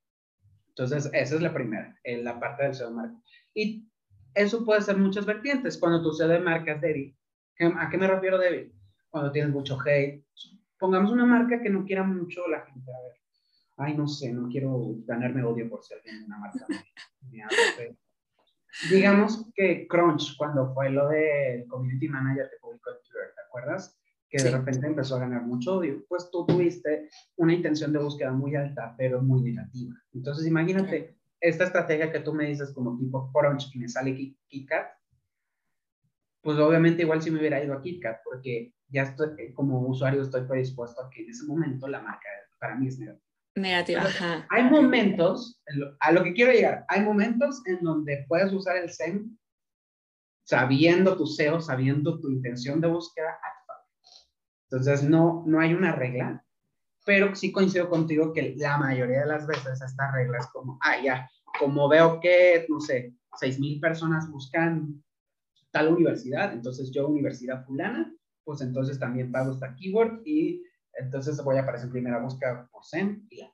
Entonces, 0.70 1.10
esa 1.12 1.34
es 1.34 1.40
la 1.42 1.52
primera, 1.52 1.96
en 2.04 2.24
la 2.24 2.38
parte 2.40 2.62
del 2.64 2.74
SEO 2.74 2.90
marketing. 2.90 3.20
Y 3.54 3.88
eso 4.34 4.64
puede 4.64 4.80
ser 4.80 4.96
muchas 4.96 5.26
vertientes. 5.26 5.76
Cuando 5.78 6.02
tu 6.02 6.12
SEO 6.12 6.28
de 6.28 6.38
marca 6.40 6.72
es 6.72 6.80
débil, 6.80 7.16
¿qué- 7.56 7.72
¿a 7.76 7.88
qué 7.90 7.98
me 7.98 8.06
refiero 8.06 8.38
débil? 8.38 8.72
Cuando 9.10 9.30
tienes 9.32 9.52
mucho 9.52 9.78
hate. 9.84 10.24
Pongamos 10.78 11.10
una 11.12 11.26
marca 11.26 11.60
que 11.60 11.68
no 11.70 11.84
quiera 11.84 12.02
mucho 12.04 12.46
la 12.48 12.60
gente. 12.64 12.90
A 12.92 13.00
ver, 13.02 13.12
ay, 13.78 13.96
no 13.96 14.06
sé, 14.08 14.32
no 14.32 14.48
quiero 14.48 14.94
ganarme 15.06 15.42
odio 15.44 15.68
por 15.68 15.82
ser 15.84 16.02
de 16.02 16.24
una 16.24 16.38
marca. 16.38 16.64
Digamos 18.90 19.46
que 19.54 19.86
Crunch, 19.88 20.36
cuando 20.36 20.72
fue 20.72 20.90
lo 20.90 21.08
del 21.08 21.66
community 21.66 22.08
manager 22.08 22.48
que 22.50 22.56
publicó 22.62 22.90
en 22.90 22.96
Twitter, 23.02 23.32
¿te 23.34 23.40
acuerdas? 23.46 23.99
Que 24.30 24.38
de 24.38 24.44
Sí. 24.44 24.50
repente 24.50 24.86
empezó 24.86 25.16
a 25.16 25.20
ganar 25.20 25.42
mucho 25.42 25.76
odio. 25.78 26.04
Pues 26.08 26.30
tú 26.30 26.46
tuviste 26.46 27.10
una 27.36 27.52
intención 27.52 27.92
de 27.92 27.98
búsqueda 27.98 28.32
muy 28.32 28.54
alta, 28.54 28.94
pero 28.96 29.20
muy 29.20 29.42
negativa. 29.42 29.92
Entonces, 30.14 30.46
imagínate 30.46 31.16
esta 31.40 31.64
estrategia 31.64 32.12
que 32.12 32.20
tú 32.20 32.32
me 32.32 32.46
dices 32.46 32.72
como 32.72 32.96
tipo 32.96 33.30
Crunch 33.32 33.74
y 33.74 33.78
me 33.80 33.88
sale 33.88 34.14
Kit- 34.14 34.38
KitKat, 34.48 34.86
pues 36.42 36.58
obviamente 36.58 37.02
igual 37.02 37.20
si 37.20 37.30
me 37.30 37.38
hubiera 37.40 37.62
ido 37.62 37.74
a 37.74 37.82
KitKat, 37.82 38.18
porque 38.24 38.72
ya 38.88 39.02
estoy, 39.02 39.30
eh, 39.38 39.52
como 39.52 39.80
usuario 39.80 40.22
estoy 40.22 40.42
predispuesto 40.46 41.02
a 41.02 41.10
que 41.10 41.22
en 41.24 41.30
ese 41.30 41.44
momento 41.46 41.86
la 41.88 42.00
marca 42.00 42.28
para 42.58 42.76
mí 42.76 42.86
es 42.88 42.98
negativa. 42.98 43.24
Negativa, 43.56 44.02
ajá. 44.02 44.46
Hay 44.50 44.64
momentos, 44.70 45.60
a 45.98 46.12
lo 46.12 46.22
que 46.22 46.32
quiero 46.34 46.52
llegar, 46.52 46.84
hay 46.88 47.02
momentos 47.02 47.62
en 47.66 47.80
donde 47.82 48.24
puedes 48.28 48.52
usar 48.52 48.76
el 48.76 48.88
SEM 48.90 49.36
sabiendo 50.44 51.16
tu 51.16 51.26
SEO, 51.26 51.60
sabiendo 51.60 52.20
tu 52.20 52.30
intención 52.30 52.80
de 52.80 52.88
búsqueda. 52.88 53.38
Entonces, 54.70 55.02
no, 55.02 55.42
no 55.46 55.60
hay 55.60 55.74
una 55.74 55.92
regla, 55.92 56.44
pero 57.04 57.34
sí 57.34 57.50
coincido 57.50 57.88
contigo 57.88 58.32
que 58.32 58.54
la 58.56 58.78
mayoría 58.78 59.20
de 59.20 59.26
las 59.26 59.46
veces 59.46 59.80
esta 59.82 60.12
regla 60.12 60.38
es 60.38 60.46
como, 60.48 60.78
ah, 60.82 61.02
ya, 61.02 61.28
como 61.58 61.88
veo 61.88 62.20
que, 62.20 62.66
no 62.68 62.80
sé, 62.80 63.14
6,000 63.38 63.80
personas 63.80 64.30
buscan 64.30 65.02
tal 65.72 65.88
universidad, 65.88 66.52
entonces 66.52 66.90
yo, 66.92 67.08
universidad 67.08 67.64
fulana, 67.64 68.12
pues 68.44 68.60
entonces 68.60 68.98
también 68.98 69.32
pago 69.32 69.52
esta 69.52 69.74
keyword 69.76 70.22
y 70.24 70.62
entonces 70.94 71.42
voy 71.42 71.56
a 71.56 71.62
aparecer 71.62 71.86
en 71.86 71.92
primera 71.92 72.18
búsqueda 72.18 72.68
por 72.70 72.84
SEM 72.84 73.26
y 73.30 73.40
la 73.40 73.50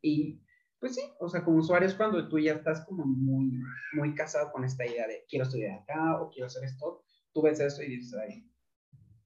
y 0.00 0.40
pues 0.78 0.96
sí, 0.96 1.02
o 1.18 1.28
sea, 1.30 1.42
como 1.42 1.58
usuario 1.58 1.88
es 1.88 1.94
cuando 1.94 2.28
tú 2.28 2.38
ya 2.38 2.52
estás 2.52 2.84
como 2.84 3.06
muy, 3.06 3.58
muy 3.94 4.14
casado 4.14 4.52
con 4.52 4.64
esta 4.64 4.84
idea 4.86 5.06
de 5.06 5.24
quiero 5.28 5.46
estudiar 5.46 5.80
acá 5.80 6.20
o 6.20 6.28
quiero 6.28 6.46
hacer 6.46 6.64
esto, 6.64 7.02
tú 7.32 7.40
ves 7.40 7.58
eso 7.58 7.82
y 7.82 7.96
dices, 7.96 8.14
ay, 8.20 8.46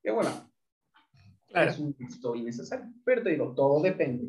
qué 0.00 0.12
bueno, 0.12 0.30
Claro. 1.48 1.70
es 1.70 1.78
un 1.78 1.92
gusto 1.98 2.34
innecesario. 2.34 2.86
Pero 3.04 3.22
te 3.22 3.30
digo, 3.30 3.54
todo 3.54 3.82
depende 3.82 4.28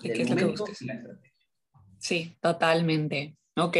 ¿De 0.00 0.08
del 0.08 0.16
qué 0.16 0.22
es 0.22 0.30
lo 0.30 0.36
que 0.36 0.44
buscas? 0.46 0.82
y 0.82 0.86
la 0.86 0.94
estrategia. 0.94 1.32
Sí, 1.98 2.38
totalmente. 2.40 3.36
Ok. 3.56 3.76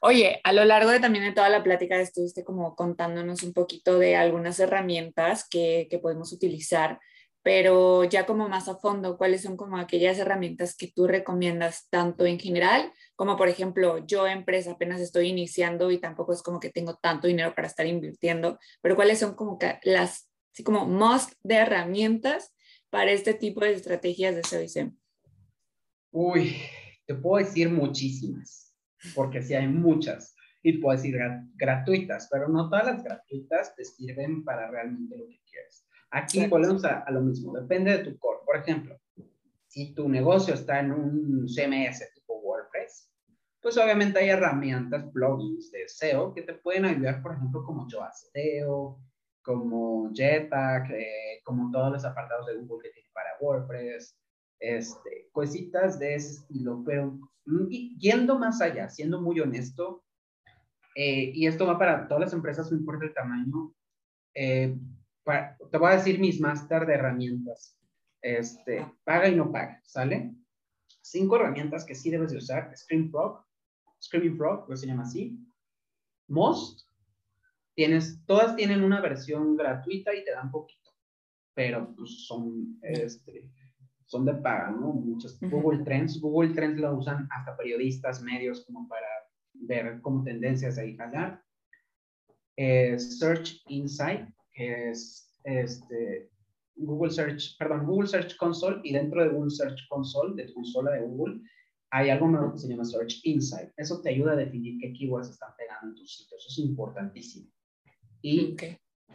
Oye, 0.00 0.40
a 0.42 0.52
lo 0.52 0.64
largo 0.64 0.90
de 0.90 1.00
también 1.00 1.24
de 1.24 1.32
toda 1.32 1.48
la 1.48 1.62
plática 1.62 2.00
estuviste 2.00 2.44
como 2.44 2.74
contándonos 2.74 3.42
un 3.42 3.52
poquito 3.52 3.98
de 3.98 4.16
algunas 4.16 4.58
herramientas 4.58 5.46
que, 5.48 5.86
que 5.88 5.98
podemos 5.98 6.32
utilizar, 6.32 6.98
pero 7.42 8.04
ya 8.04 8.26
como 8.26 8.48
más 8.48 8.68
a 8.68 8.76
fondo, 8.76 9.16
¿cuáles 9.16 9.42
son 9.42 9.56
como 9.56 9.76
aquellas 9.78 10.18
herramientas 10.18 10.76
que 10.76 10.90
tú 10.94 11.06
recomiendas 11.06 11.88
tanto 11.88 12.26
en 12.26 12.38
general 12.38 12.92
como 13.22 13.36
por 13.36 13.48
ejemplo 13.48 14.04
yo 14.04 14.26
empresa 14.26 14.72
apenas 14.72 15.00
estoy 15.00 15.28
iniciando 15.28 15.92
y 15.92 15.98
tampoco 16.00 16.32
es 16.32 16.42
como 16.42 16.58
que 16.58 16.70
tengo 16.70 16.96
tanto 16.96 17.28
dinero 17.28 17.54
para 17.54 17.68
estar 17.68 17.86
invirtiendo, 17.86 18.58
pero 18.80 18.96
cuáles 18.96 19.20
son 19.20 19.34
como 19.34 19.58
que 19.60 19.78
las, 19.84 20.28
así 20.52 20.62
como 20.62 20.86
must 20.86 21.32
de 21.42 21.56
herramientas 21.56 22.54
para 22.90 23.10
este 23.10 23.34
tipo 23.34 23.60
de 23.60 23.72
estrategias 23.72 24.34
de 24.34 24.42
SEO 24.42 24.62
y 24.62 24.68
SEM? 24.68 24.96
Uy, 26.10 26.56
te 27.06 27.14
puedo 27.14 27.44
decir 27.44 27.70
muchísimas, 27.70 28.76
porque 29.14 29.42
sí 29.42 29.54
hay 29.54 29.68
muchas. 29.68 30.34
Y 30.62 30.78
puedo 30.78 30.96
decir 30.96 31.16
gra- 31.16 31.50
gratuitas, 31.56 32.28
pero 32.30 32.48
no 32.48 32.68
todas 32.68 32.86
las 32.86 33.02
gratuitas 33.02 33.74
te 33.74 33.84
sirven 33.84 34.44
para 34.44 34.70
realmente 34.70 35.16
lo 35.16 35.26
que 35.26 35.40
quieres. 35.50 35.86
Aquí 36.10 36.38
Exacto. 36.38 36.56
volvemos 36.56 36.84
a, 36.84 37.00
a 37.00 37.10
lo 37.10 37.22
mismo, 37.22 37.52
depende 37.58 37.96
de 37.98 38.04
tu 38.04 38.18
core. 38.18 38.40
Por 38.44 38.56
ejemplo, 38.58 39.00
si 39.66 39.94
tu 39.94 40.08
negocio 40.08 40.54
está 40.54 40.80
en 40.80 40.92
un 40.92 41.48
CMS 41.48 42.12
tipo 42.14 42.38
WordPress, 42.40 43.10
pues 43.60 43.76
obviamente 43.78 44.18
hay 44.18 44.28
herramientas, 44.28 45.06
plugins 45.12 45.70
de 45.72 45.84
SEO 45.84 46.34
que 46.34 46.42
te 46.42 46.52
pueden 46.54 46.84
ayudar, 46.84 47.22
por 47.22 47.34
ejemplo, 47.34 47.64
como 47.64 47.88
Yoast 47.88 48.26
SEO, 48.34 49.00
como 49.42 50.10
Jetpack, 50.12 50.90
eh, 50.90 51.40
como 51.44 51.70
todos 51.70 51.92
los 51.92 52.04
apartados 52.04 52.46
de 52.46 52.56
Google 52.56 52.82
que 52.82 52.94
tiene 52.94 53.08
para 53.12 53.30
WordPress, 53.40 54.16
este, 54.60 55.28
cositas 55.32 55.98
de 55.98 56.14
ese 56.14 56.34
estilo, 56.40 56.82
pero 56.86 57.18
mm, 57.46 57.66
y- 57.70 57.98
yendo 57.98 58.38
más 58.38 58.60
allá, 58.60 58.88
siendo 58.88 59.20
muy 59.20 59.40
honesto, 59.40 60.04
eh, 60.94 61.32
y 61.34 61.46
esto 61.46 61.66
va 61.66 61.78
para 61.78 62.06
todas 62.06 62.20
las 62.24 62.32
empresas, 62.32 62.70
no 62.70 62.78
importa 62.78 63.04
el 63.06 63.14
tamaño, 63.14 63.74
eh, 64.34 64.76
pa- 65.24 65.56
te 65.70 65.78
voy 65.78 65.92
a 65.92 65.96
decir 65.96 66.20
mis 66.20 66.40
máster 66.40 66.86
de 66.86 66.94
herramientas, 66.94 67.76
este, 68.20 68.86
paga 69.04 69.28
y 69.28 69.34
no 69.34 69.50
paga, 69.50 69.80
¿sale? 69.84 70.34
Cinco 71.00 71.36
herramientas 71.36 71.84
que 71.84 71.94
sí 71.94 72.10
debes 72.10 72.30
de 72.30 72.38
usar, 72.38 72.70
Scream 72.76 73.10
Frog, 73.10 73.44
Screaming 74.00 74.36
Frog, 74.36 74.68
que 74.68 74.76
se 74.76 74.86
llama 74.86 75.02
así, 75.02 75.36
Most, 76.28 76.86
tienes, 77.74 78.24
todas 78.26 78.56
tienen 78.56 78.82
una 78.82 79.00
versión 79.00 79.56
gratuita 79.56 80.14
y 80.14 80.24
te 80.24 80.32
dan 80.32 80.50
poquito, 80.50 80.90
pero 81.54 81.94
pues 81.96 82.26
son, 82.26 82.78
este, 82.82 83.50
son 84.06 84.24
de 84.24 84.34
paga, 84.34 84.70
¿no? 84.70 84.92
Muchos, 84.92 85.40
Ujú. 85.42 85.60
Google 85.60 85.84
Trends, 85.84 86.20
Google 86.20 86.54
Trends 86.54 86.80
lo 86.80 86.96
usan 86.96 87.28
hasta 87.30 87.56
periodistas, 87.56 88.22
medios, 88.22 88.64
como 88.66 88.86
para 88.88 89.06
ver 89.54 90.00
como 90.00 90.22
tendencias 90.24 90.78
ahí 90.78 90.96
jalar. 90.96 91.42
Eh, 92.56 92.98
Search 92.98 93.62
Insight, 93.68 94.28
que 94.52 94.90
es 94.90 95.40
este, 95.44 96.30
Google 96.76 97.10
Search, 97.10 97.56
perdón, 97.58 97.86
Google 97.86 98.08
Search 98.08 98.36
Console, 98.36 98.80
y 98.84 98.92
dentro 98.92 99.22
de 99.22 99.30
Google 99.30 99.50
Search 99.50 99.80
Console, 99.88 100.34
de 100.34 100.48
tu 100.48 100.54
consola 100.54 100.92
de 100.92 101.00
Google, 101.00 101.40
hay 101.90 102.08
algo 102.10 102.28
nuevo 102.28 102.52
que 102.52 102.58
se 102.58 102.68
llama 102.68 102.84
Search 102.84 103.20
Insight. 103.24 103.70
Eso 103.76 104.00
te 104.00 104.10
ayuda 104.10 104.32
a 104.32 104.36
definir 104.36 104.78
qué 104.80 104.92
keywords 104.94 105.30
están 105.30 105.50
pegando 105.58 105.88
en 105.88 105.94
tus 105.94 106.16
sitios. 106.16 106.40
Eso 106.40 106.48
es 106.48 106.66
importantísimo. 106.66 107.50
Y 108.22 108.52
Ok. 108.54 108.62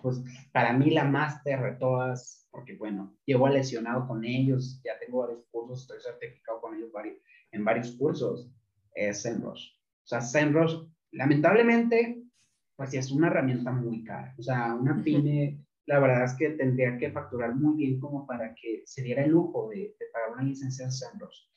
pues 0.01 0.21
para 0.51 0.73
mí 0.73 0.91
la 0.91 1.05
máster 1.05 1.61
de 1.61 1.71
todas, 1.73 2.47
porque 2.51 2.75
bueno, 2.75 3.17
llevo 3.25 3.47
lesionado 3.49 4.07
con 4.07 4.23
ellos, 4.25 4.81
ya 4.83 4.99
tengo 4.99 5.19
varios 5.19 5.45
cursos, 5.51 5.81
estoy 5.81 5.99
certificado 6.01 6.61
con 6.61 6.75
ellos 6.75 6.91
vari- 6.91 7.19
en 7.51 7.65
varios 7.65 7.91
cursos, 7.97 8.51
es 8.93 9.21
SEMrush. 9.21 9.71
O 10.03 10.07
sea, 10.07 10.21
SEMrush, 10.21 10.75
lamentablemente, 11.11 12.23
pues 12.75 12.91
sí 12.91 12.97
es 12.97 13.11
una 13.11 13.27
herramienta 13.27 13.71
muy 13.71 14.03
cara. 14.03 14.35
O 14.37 14.43
sea, 14.43 14.75
una 14.75 15.01
pyme, 15.03 15.65
la 15.87 15.99
verdad 15.99 16.25
es 16.25 16.33
que 16.35 16.51
tendría 16.51 16.97
que 16.97 17.11
facturar 17.11 17.55
muy 17.55 17.77
bien 17.77 17.99
como 17.99 18.25
para 18.27 18.53
que 18.55 18.83
se 18.85 19.01
diera 19.03 19.23
el 19.23 19.31
lujo 19.31 19.69
de, 19.69 19.95
de 19.99 20.05
pagar 20.13 20.33
una 20.33 20.43
licencia 20.43 20.85
en 20.85 20.91
SEMrush. 20.91 21.47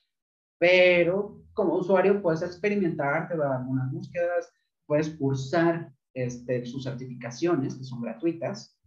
Pero 0.59 1.43
como 1.53 1.77
usuario 1.77 2.21
puedes 2.23 2.43
experimentar, 2.43 3.29
te 3.29 3.37
va 3.37 3.47
a 3.47 3.49
dar 3.51 3.59
algunas 3.61 3.91
búsquedas, 3.93 4.53
puedes 4.87 5.11
cursar 5.17 5.93
este, 6.15 6.65
sus 6.67 6.85
certificaciones, 6.85 7.75
que 7.75 7.85
son 7.85 8.03
gratuitas. 8.03 8.79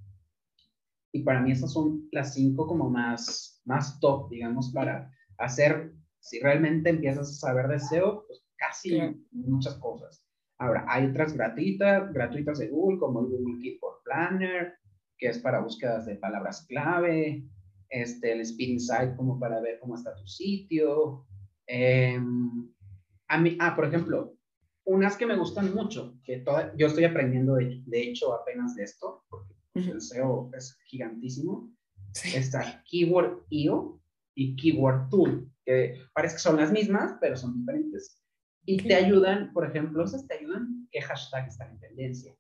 Y 1.12 1.24
para 1.24 1.42
mí 1.42 1.52
esas 1.52 1.72
son 1.72 2.08
las 2.12 2.34
cinco 2.34 2.66
como 2.66 2.90
más, 2.90 3.62
más 3.66 4.00
top, 4.00 4.30
digamos, 4.30 4.72
para 4.72 5.12
hacer, 5.38 5.94
si 6.20 6.40
realmente 6.40 6.90
empiezas 6.90 7.30
a 7.30 7.48
saber 7.48 7.68
de 7.68 7.80
SEO, 7.80 8.26
pues 8.28 8.44
casi 8.58 9.00
muchas 9.32 9.76
cosas. 9.76 10.26
Ahora, 10.58 10.86
hay 10.88 11.06
otras 11.08 11.34
gratuitas, 11.34 12.12
gratuitas 12.14 12.60
de 12.60 12.70
Google, 12.70 13.00
como 13.00 13.20
el 13.20 13.28
Google 13.28 13.62
Keyword 13.62 14.04
Planner, 14.04 14.74
que 15.18 15.28
es 15.28 15.40
para 15.40 15.62
búsquedas 15.62 16.06
de 16.06 16.16
palabras 16.16 16.66
clave. 16.68 17.44
este, 17.90 18.32
el 18.32 18.42
Speed 18.42 18.70
Insight 18.70 19.16
como 19.16 19.40
para 19.40 19.62
ver 19.62 19.80
cómo 19.80 19.96
está 19.96 20.16
tu 20.16 20.26
sitio. 20.26 21.26
Em, 21.68 22.72
a 23.28 23.38
mí, 23.38 23.56
ah, 23.60 23.76
por 23.76 23.86
ejemplo, 23.86 24.36
unas 24.86 25.18
que 25.18 25.26
me 25.26 25.38
gustan 25.38 25.74
mucho, 25.74 26.20
que 26.24 26.40
toda, 26.40 26.76
yo 26.76 26.88
estoy 26.88 27.06
aprendiendo 27.06 27.56
de, 27.56 27.82
de 27.86 28.02
hecho 28.02 28.34
apenas 28.34 28.76
de 28.76 28.84
esto, 28.84 29.24
porque 29.30 29.54
el 29.76 30.02
SEO 30.02 30.52
es 30.56 30.78
gigantísimo. 30.86 31.72
Está 32.14 32.84
Keyword.io 32.86 34.00
y 34.36 34.56
Keyword 34.56 35.10
Tool, 35.10 35.52
que 35.66 36.00
parece 36.14 36.36
que 36.36 36.42
son 36.42 36.58
las 36.58 36.72
mismas, 36.72 37.18
pero 37.20 37.36
son 37.36 37.58
diferentes. 37.60 38.22
Y 38.66 38.78
te 38.78 38.96
ayudan, 38.96 39.52
por 39.52 39.66
ejemplo, 39.66 40.04
esas 40.04 40.28
te 40.28 40.36
ayudan 40.36 40.88
qué 40.92 41.02
hashtag 41.02 41.48
están 41.48 41.72
en 41.72 41.80
tendencia, 41.80 42.36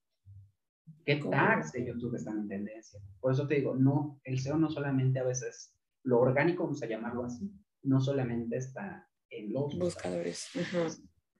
qué 1.05 1.15
tags 1.15 1.71
de 1.71 1.85
YouTube 1.87 2.15
están 2.15 2.39
en 2.39 2.47
tendencia. 2.47 2.99
Por 3.19 3.33
eso 3.33 3.47
te 3.47 3.55
digo, 3.55 3.75
no, 3.75 4.21
el 4.23 4.39
SEO 4.39 4.57
no 4.57 4.69
solamente 4.69 5.19
a 5.19 5.23
veces, 5.23 5.75
lo 6.03 6.19
orgánico, 6.19 6.63
vamos 6.63 6.83
a 6.83 6.87
llamarlo 6.87 7.25
así, 7.25 7.51
no 7.81 7.99
solamente 7.99 8.57
está 8.57 9.09
en 9.29 9.51
los 9.51 9.77
buscadores. 9.77 10.49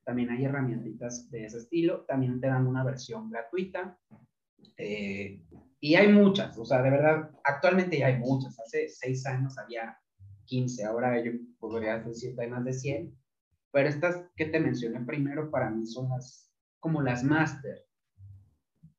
También 0.04 0.30
hay 0.30 0.46
herramientas 0.46 1.30
de 1.30 1.46
ese 1.46 1.58
estilo, 1.58 2.06
también 2.06 2.40
te 2.42 2.48
dan 2.48 2.68
una 2.68 2.84
versión 2.84 3.30
gratuita. 3.30 3.98
Eh, 4.78 5.42
y 5.80 5.96
hay 5.96 6.08
muchas, 6.08 6.58
o 6.58 6.66
sea, 6.66 6.82
de 6.82 6.90
verdad, 6.90 7.32
actualmente 7.44 7.98
ya 8.00 8.08
hay 8.08 8.18
muchas. 8.18 8.60
Hace 8.60 8.90
seis 8.90 9.26
años 9.26 9.58
había 9.58 9.98
15, 10.46 10.86
ahora 10.86 11.24
yo 11.24 11.32
podría 11.60 12.00
decir 12.00 12.40
hay 12.40 12.50
más 12.50 12.64
de 12.64 12.74
100. 12.74 13.18
Pero 13.72 13.90
estas 13.90 14.30
que 14.36 14.46
te 14.46 14.60
mencioné 14.60 15.02
primero 15.02 15.50
para 15.50 15.70
mí 15.70 15.86
son 15.86 16.10
las, 16.10 16.52
como 16.80 17.02
las 17.02 17.24
máster. 17.24 17.86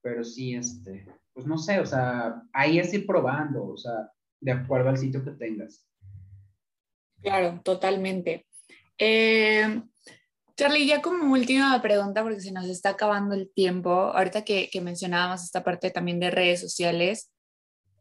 Pero 0.03 0.25
sí, 0.25 0.55
este, 0.55 1.07
pues 1.33 1.47
no 1.47 1.59
sé, 1.59 1.81
o 1.81 1.87
sea, 1.87 2.43
ahí 2.53 2.79
es 2.79 2.93
ir 2.93 3.07
probando, 3.07 3.64
o 3.67 3.77
sea, 3.77 4.11
de 4.40 4.53
acuerdo 4.53 4.90
al 4.90 4.99
sitio 4.99 5.25
que 5.25 5.31
tengas. 5.33 5.88
Claro, 7.23 7.61
totalmente. 7.64 8.47
Eh, 8.99 9.83
Charlie, 10.57 10.87
ya 10.87 11.03
como 11.03 11.33
última 11.33 11.81
pregunta, 11.83 12.23
porque 12.23 12.40
se 12.40 12.53
nos 12.53 12.67
está 12.67 12.90
acabando 12.90 13.35
el 13.35 13.51
tiempo, 13.53 13.90
ahorita 13.90 14.45
que, 14.45 14.69
que 14.71 14.81
mencionábamos 14.81 15.43
esta 15.43 15.64
parte 15.64 15.90
también 15.90 16.21
de 16.21 16.31
redes 16.31 16.61
sociales, 16.61 17.33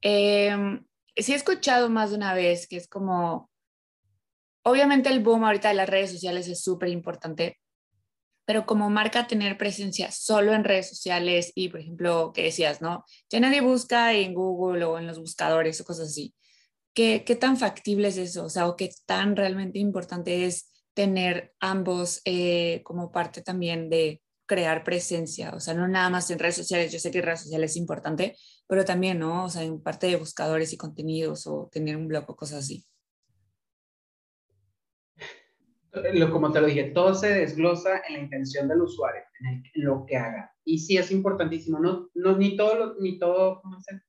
eh, 0.04 0.56
sí 1.16 1.34
he 1.34 1.36
escuchado 1.36 1.90
más 1.90 2.12
de 2.12 2.18
una 2.18 2.34
vez 2.36 2.68
que 2.68 2.78
es 2.78 2.88
como, 2.88 3.50
obviamente 4.64 5.10
el 5.10 5.22
boom 5.22 5.46
ahorita 5.46 5.70
de 5.70 5.76
las 5.76 5.90
redes 5.90 6.12
sociales 6.12 6.48
es 6.48 6.62
súper 6.62 6.90
importante, 6.90 7.60
pero 8.46 8.66
como 8.66 8.90
marca 8.90 9.26
tener 9.26 9.58
presencia 9.58 10.12
solo 10.12 10.54
en 10.54 10.64
redes 10.64 10.90
sociales 10.90 11.52
y, 11.56 11.70
por 11.70 11.80
ejemplo, 11.80 12.34
que 12.34 12.44
decías, 12.44 12.82
¿no? 12.82 13.06
Ya 13.30 13.40
nadie 13.40 13.62
busca 13.62 14.14
en 14.14 14.34
Google 14.34 14.84
o 14.84 15.00
en 15.00 15.08
los 15.08 15.18
buscadores 15.18 15.80
o 15.80 15.86
cosas 15.86 16.10
así. 16.10 16.36
¿Qué, 16.94 17.24
qué 17.26 17.36
tan 17.36 17.58
factible 17.58 18.10
es 18.10 18.18
eso? 18.18 18.46
O 18.46 18.50
sea, 18.50 18.68
o 18.68 18.76
qué 18.76 18.92
tan 19.06 19.36
realmente 19.36 19.80
importante 19.80 20.46
es 20.46 20.73
tener 20.94 21.54
ambos 21.60 22.22
eh, 22.26 22.82
como 22.84 23.12
parte 23.12 23.42
también 23.42 23.90
de 23.90 24.22
crear 24.46 24.84
presencia, 24.84 25.52
o 25.56 25.60
sea, 25.60 25.74
no 25.74 25.88
nada 25.88 26.10
más 26.10 26.30
en 26.30 26.40
redes 26.40 26.56
sociales, 26.56 26.92
yo 26.92 27.00
sé 27.00 27.12
que 27.12 27.22
redes 27.22 27.42
sociales 27.42 27.72
es 27.72 27.78
importante, 27.78 28.36
pero 28.68 28.84
también, 28.86 29.20
¿no? 29.20 29.46
O 29.46 29.50
sea, 29.50 29.64
en 29.64 29.82
parte 29.82 30.08
de 30.08 30.18
buscadores 30.18 30.74
y 30.74 30.78
contenidos 30.78 31.48
o 31.48 31.70
tener 31.72 31.96
un 31.96 32.08
blog 32.08 32.30
o 32.30 32.36
cosas 32.36 32.60
así. 32.60 32.86
Lo, 36.14 36.32
como 36.32 36.52
te 36.52 36.60
lo 36.60 36.68
dije, 36.68 36.86
todo 36.86 37.14
se 37.14 37.30
desglosa 37.30 38.02
en 38.08 38.14
la 38.16 38.20
intención 38.20 38.68
del 38.68 38.82
usuario, 38.82 39.22
en, 39.42 39.64
lo 39.76 40.06
que 40.06 40.18
haga. 40.18 40.52
Y 40.66 40.80
sí 40.80 40.98
es 40.98 41.12
importantísimo, 41.12 41.80
no, 41.80 42.10
no 42.16 42.36
ni 42.36 42.58
todo, 42.58 42.96
ni 43.00 43.20
todo, 43.20 43.62
¿cómo 43.62 43.80
se 43.80 44.02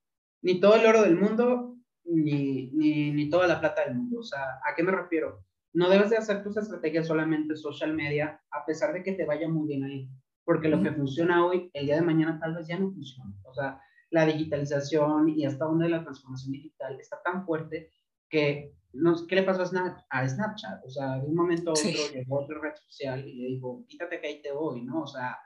Ni 0.43 0.61
todo 0.61 0.77
el 0.77 0.87
oro 0.87 1.03
del 1.03 1.17
mundo, 1.17 1.77
ni, 2.05 2.71
ni, 2.73 3.13
ni 3.13 3.29
toda 3.29 3.47
la 3.47 3.61
plata 3.61 3.85
del 3.85 3.97
mundo. 3.97 4.21
O 4.21 4.23
sea, 4.23 4.61
¿a 4.65 4.75
qué 4.75 4.83
me 4.83 4.93
refiero? 4.93 5.45
No 5.75 5.91
debes 5.91 6.11
de 6.11 6.17
hacer 6.17 6.43
tus 6.43 6.57
estrategias 6.57 7.09
solamente 7.09 7.57
social 7.57 7.93
media, 7.93 8.41
a 8.51 8.65
pesar 8.65 8.95
de 8.95 9.03
que 9.03 9.13
te 9.13 9.27
vaya 9.27 9.49
muy 9.49 9.67
bien 9.67 9.85
ahí, 9.85 10.09
porque 10.45 10.69
lo 10.69 10.83
que 10.83 10.93
funciona 10.93 11.45
hoy, 11.45 11.71
el 11.75 11.87
día 11.87 11.97
de 11.97 12.03
mañana 12.03 12.39
tal 12.41 12.55
vez 12.55 12.69
ya 12.69 12.79
no 12.79 12.93
funciona. 12.93 13.35
O 13.45 13.53
sea, 13.53 13.81
la 14.11 14.25
digitalización 14.25 15.29
y 15.29 15.45
hasta 15.45 15.65
donde 15.65 15.89
la 15.89 16.05
transformación 16.05 16.53
digital 16.53 16.99
está 17.01 17.21
tan 17.23 17.45
fuerte 17.45 17.91
que, 18.31 18.73
no, 18.93 19.15
¿qué 19.27 19.35
le 19.35 19.43
pasó 19.43 19.63
a, 19.63 20.29
Snapchat? 20.29 20.85
O 20.85 20.91
sea, 20.91 21.19
de 21.19 21.27
un 21.27 21.35
momento 21.35 21.71
a 21.71 21.73
otro 21.73 21.91
llegó 22.13 22.43
otra 22.43 22.61
red 22.61 22.75
social 22.77 23.27
y 23.27 23.35
le 23.35 23.49
dijo, 23.49 23.85
quítate 23.89 24.21
que 24.21 24.29
ahí 24.29 24.43
te 24.43 24.53
voy, 24.53 24.83
¿no? 24.83 25.03
O 25.03 25.07
sea, 25.09 25.37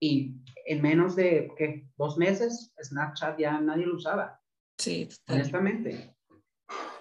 y 0.00 0.36
en 0.66 0.82
menos 0.82 1.16
de, 1.16 1.50
¿qué? 1.56 1.88
Dos 1.96 2.16
meses, 2.16 2.72
Snapchat 2.80 3.38
ya 3.40 3.60
nadie 3.60 3.86
lo 3.86 3.96
usaba. 3.96 4.40
Sí, 4.78 5.08
honestamente. 5.28 6.16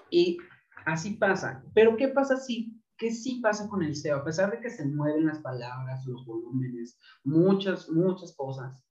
Y 0.09 0.37
Así 0.85 1.11
pasa. 1.15 1.63
Pero 1.73 1.97
¿qué 1.97 2.07
pasa 2.07 2.37
si, 2.37 2.81
qué 2.97 3.11
sí 3.11 3.39
pasa 3.41 3.67
con 3.69 3.83
el 3.83 3.95
SEO? 3.95 4.17
A 4.17 4.23
pesar 4.23 4.51
de 4.51 4.59
que 4.59 4.69
se 4.69 4.85
mueven 4.85 5.25
las 5.25 5.39
palabras, 5.39 6.05
los 6.05 6.25
volúmenes, 6.25 6.97
muchas, 7.23 7.89
muchas 7.89 8.33
cosas. 8.35 8.83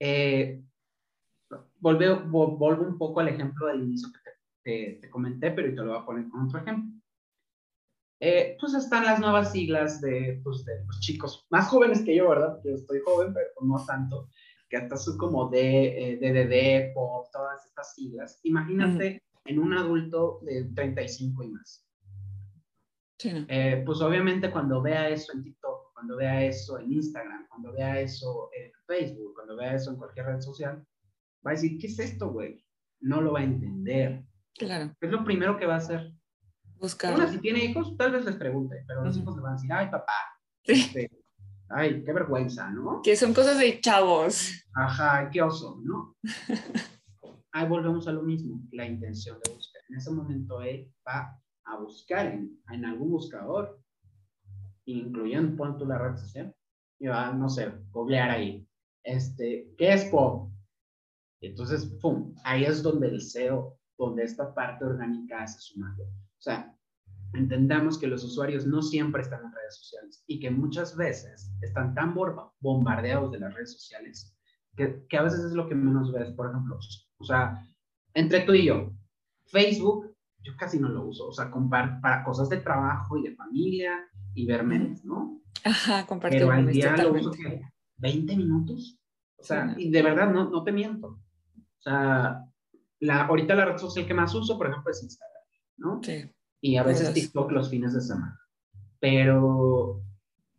Eh, 0.00 0.62
vuelvo, 1.80 2.24
un 2.80 2.98
poco 2.98 3.20
al 3.20 3.28
ejemplo 3.28 3.66
del 3.66 3.82
inicio 3.82 4.08
que 4.64 4.98
te, 5.00 5.10
comenté, 5.10 5.50
pero 5.50 5.68
te 5.68 5.76
lo 5.76 5.92
voy 5.92 6.02
a 6.02 6.06
poner 6.06 6.28
con 6.28 6.46
otro 6.46 6.60
ejemplo. 6.60 7.00
Eh, 8.20 8.56
pues 8.58 8.74
están 8.74 9.04
las 9.04 9.20
nuevas 9.20 9.52
siglas 9.52 10.00
de, 10.00 10.40
pues, 10.42 10.64
de 10.64 10.84
los 10.86 11.00
chicos 11.00 11.46
más 11.50 11.68
jóvenes 11.68 12.02
que 12.02 12.16
yo, 12.16 12.30
¿verdad? 12.30 12.58
Yo 12.64 12.74
estoy 12.74 13.00
joven, 13.04 13.34
pero 13.34 13.48
no 13.60 13.84
tanto, 13.84 14.30
que 14.68 14.78
hasta 14.78 14.96
son 14.96 15.18
como 15.18 15.50
D, 15.50 16.12
eh, 16.12 16.16
DDD, 16.16 16.94
POP, 16.94 17.30
todas 17.32 17.66
estas 17.66 17.94
siglas. 17.94 18.40
Imagínate 18.44 19.20
en 19.44 19.58
un 19.58 19.76
adulto 19.76 20.40
de 20.42 20.64
35 20.74 21.42
y 21.42 21.48
más. 21.48 21.84
Eh, 23.22 23.82
pues 23.86 24.00
obviamente 24.00 24.50
cuando 24.50 24.82
vea 24.82 25.08
eso 25.08 25.32
en 25.32 25.44
TikTok, 25.44 25.92
cuando 25.94 26.16
vea 26.16 26.44
eso 26.44 26.78
en 26.78 26.92
Instagram, 26.92 27.46
cuando 27.48 27.72
vea 27.72 28.00
eso 28.00 28.50
en 28.52 28.70
Facebook, 28.86 29.34
cuando 29.34 29.56
vea 29.56 29.74
eso 29.74 29.90
en 29.90 29.96
cualquier 29.96 30.26
red 30.26 30.40
social, 30.40 30.84
va 31.46 31.52
a 31.52 31.54
decir, 31.54 31.78
¿qué 31.78 31.86
es 31.86 31.98
esto, 31.98 32.30
güey? 32.30 32.64
No 33.00 33.20
lo 33.20 33.32
va 33.32 33.40
a 33.40 33.44
entender. 33.44 34.24
Claro. 34.54 34.94
Es 35.00 35.10
lo 35.10 35.24
primero 35.24 35.56
que 35.56 35.66
va 35.66 35.74
a 35.74 35.78
hacer. 35.78 36.12
Buscar. 36.78 37.14
Bueno, 37.14 37.30
si 37.30 37.38
tiene 37.38 37.64
hijos, 37.64 37.96
tal 37.96 38.12
vez 38.12 38.24
les 38.24 38.36
pregunte, 38.36 38.84
pero 38.86 39.04
los 39.04 39.16
hijos 39.16 39.36
le 39.36 39.42
van 39.42 39.52
a 39.52 39.54
decir, 39.54 39.72
ay, 39.72 39.88
papá, 39.90 40.12
este, 40.64 41.10
ay, 41.70 42.02
qué 42.04 42.12
vergüenza, 42.12 42.70
¿no? 42.70 43.00
Que 43.02 43.16
son 43.16 43.32
cosas 43.32 43.58
de 43.58 43.80
chavos. 43.80 44.66
Ajá, 44.74 45.30
qué 45.30 45.40
oso, 45.40 45.80
¿no? 45.82 46.16
ahí 47.54 47.68
volvemos 47.68 48.06
a 48.08 48.12
lo 48.12 48.22
mismo, 48.22 48.60
la 48.72 48.84
intención 48.84 49.38
de 49.44 49.54
buscar. 49.54 49.80
En 49.88 49.96
ese 49.96 50.10
momento 50.10 50.60
él 50.60 50.92
va 51.06 51.40
a 51.64 51.78
buscar 51.78 52.26
en, 52.26 52.60
en 52.70 52.84
algún 52.84 53.12
buscador, 53.12 53.80
incluyendo, 54.86 55.56
pon 55.56 55.88
la 55.88 55.98
red 55.98 56.16
social, 56.16 56.54
y 56.98 57.06
va, 57.06 57.32
no 57.32 57.48
sé, 57.48 57.72
googlear 57.90 58.30
ahí, 58.30 58.68
este, 59.04 59.72
¿qué 59.78 59.92
es 59.92 60.04
pop? 60.06 60.50
Entonces, 61.40 61.86
pum, 62.02 62.34
ahí 62.44 62.64
es 62.64 62.82
donde 62.82 63.08
el 63.08 63.20
SEO, 63.20 63.78
donde 63.98 64.24
esta 64.24 64.52
parte 64.52 64.84
orgánica 64.84 65.42
hace 65.42 65.60
su 65.60 65.78
magia. 65.78 66.06
O 66.06 66.40
sea, 66.40 66.76
entendamos 67.34 67.98
que 67.98 68.08
los 68.08 68.24
usuarios 68.24 68.66
no 68.66 68.82
siempre 68.82 69.22
están 69.22 69.44
en 69.44 69.52
redes 69.52 69.76
sociales 69.76 70.24
y 70.26 70.40
que 70.40 70.50
muchas 70.50 70.96
veces 70.96 71.52
están 71.60 71.94
tan 71.94 72.14
bombardeados 72.60 73.30
de 73.30 73.38
las 73.38 73.54
redes 73.54 73.74
sociales 73.74 74.36
que, 74.76 75.06
que 75.08 75.16
a 75.16 75.22
veces 75.22 75.40
es 75.44 75.52
lo 75.52 75.68
que 75.68 75.74
menos 75.74 76.12
ves. 76.12 76.32
Por 76.32 76.50
ejemplo, 76.50 76.78
o 77.24 77.26
sea, 77.26 77.66
entre 78.12 78.40
tú 78.40 78.52
y 78.52 78.66
yo, 78.66 78.92
Facebook, 79.46 80.14
yo 80.42 80.52
casi 80.58 80.78
no 80.78 80.88
lo 80.88 81.06
uso, 81.06 81.28
o 81.28 81.32
sea, 81.32 81.50
para 81.70 82.22
cosas 82.22 82.50
de 82.50 82.58
trabajo 82.58 83.16
y 83.16 83.22
de 83.22 83.34
familia 83.34 83.98
y 84.34 84.46
ver 84.46 84.62
memes, 84.62 85.04
¿no? 85.04 85.40
Ajá, 85.64 86.04
compartir. 86.06 86.40
Pero 86.40 86.52
al 86.52 86.66
día 86.66 86.96
lo 86.98 87.14
uso 87.14 87.30
que 87.30 87.62
20 87.96 88.36
minutos. 88.36 88.98
O 89.38 89.42
sea, 89.42 89.74
y 89.78 89.90
de 89.90 90.02
verdad, 90.02 90.30
no, 90.30 90.50
no 90.50 90.62
te 90.62 90.72
miento. 90.72 91.06
O 91.08 91.82
sea, 91.82 92.44
la, 93.00 93.24
ahorita 93.24 93.54
la 93.54 93.64
red 93.64 93.78
social 93.78 94.06
que 94.06 94.14
más 94.14 94.34
uso, 94.34 94.58
por 94.58 94.68
ejemplo, 94.68 94.90
es 94.90 95.02
Instagram, 95.02 95.42
¿no? 95.78 96.00
Sí. 96.02 96.30
Y 96.60 96.76
a 96.76 96.82
veces 96.82 97.12
TikTok 97.12 97.50
los 97.52 97.70
fines 97.70 97.94
de 97.94 98.00
semana. 98.00 98.38
Pero, 99.00 100.02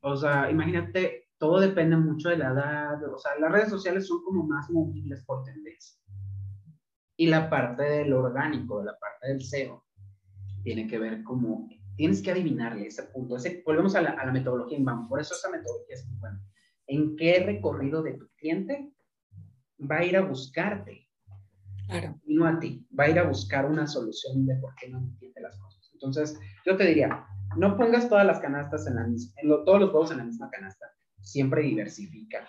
o 0.01 0.15
sea, 0.15 0.49
imagínate, 0.49 1.29
todo 1.37 1.59
depende 1.59 1.97
mucho 1.97 2.29
de 2.29 2.37
la 2.37 2.51
edad. 2.51 3.13
O 3.13 3.17
sea, 3.17 3.31
las 3.39 3.51
redes 3.51 3.69
sociales 3.69 4.07
son 4.07 4.23
como 4.23 4.45
más 4.45 4.69
móviles 4.69 5.23
por 5.25 5.43
tendencia. 5.43 5.99
Y 7.17 7.27
la 7.27 7.49
parte 7.49 7.83
del 7.83 8.13
orgánico, 8.13 8.83
la 8.83 8.97
parte 8.97 9.27
del 9.27 9.41
SEO, 9.41 9.85
tiene 10.63 10.87
que 10.87 10.97
ver 10.97 11.23
como, 11.23 11.69
tienes 11.95 12.21
que 12.21 12.31
adivinarle 12.31 12.87
ese 12.87 13.03
punto. 13.03 13.37
Ese, 13.37 13.63
volvemos 13.65 13.95
a 13.95 14.01
la, 14.01 14.11
a 14.11 14.25
la 14.25 14.31
metodología 14.31 14.77
inbound, 14.77 15.07
por 15.07 15.19
eso 15.19 15.33
esa 15.33 15.49
metodología 15.49 15.95
es 15.95 16.05
muy 16.07 16.19
buena. 16.19 16.41
¿En 16.87 17.15
qué 17.15 17.43
recorrido 17.45 18.03
de 18.03 18.13
tu 18.13 18.27
cliente 18.37 18.91
va 19.79 19.97
a 19.97 20.03
ir 20.03 20.17
a 20.17 20.21
buscarte? 20.21 21.07
Claro. 21.87 22.19
Y 22.25 22.35
no 22.35 22.47
a 22.47 22.59
ti, 22.59 22.85
va 22.97 23.05
a 23.05 23.09
ir 23.09 23.19
a 23.19 23.27
buscar 23.27 23.65
una 23.65 23.87
solución 23.87 24.45
de 24.45 24.55
por 24.55 24.73
qué 24.75 24.89
no 24.89 24.99
entiende 24.99 25.41
las 25.41 25.57
cosas. 25.57 25.89
Entonces, 25.93 26.39
yo 26.65 26.75
te 26.75 26.85
diría, 26.85 27.25
no 27.57 27.77
pongas 27.77 28.09
todas 28.09 28.25
las 28.25 28.39
canastas 28.39 28.87
en 28.87 28.95
la 28.95 29.07
misma, 29.07 29.33
en 29.41 29.49
todos 29.49 29.79
los 29.79 29.93
huevos 29.93 30.11
en 30.11 30.17
la 30.17 30.23
misma 30.23 30.49
canasta. 30.49 30.87
Siempre 31.21 31.61
diversifica. 31.61 32.47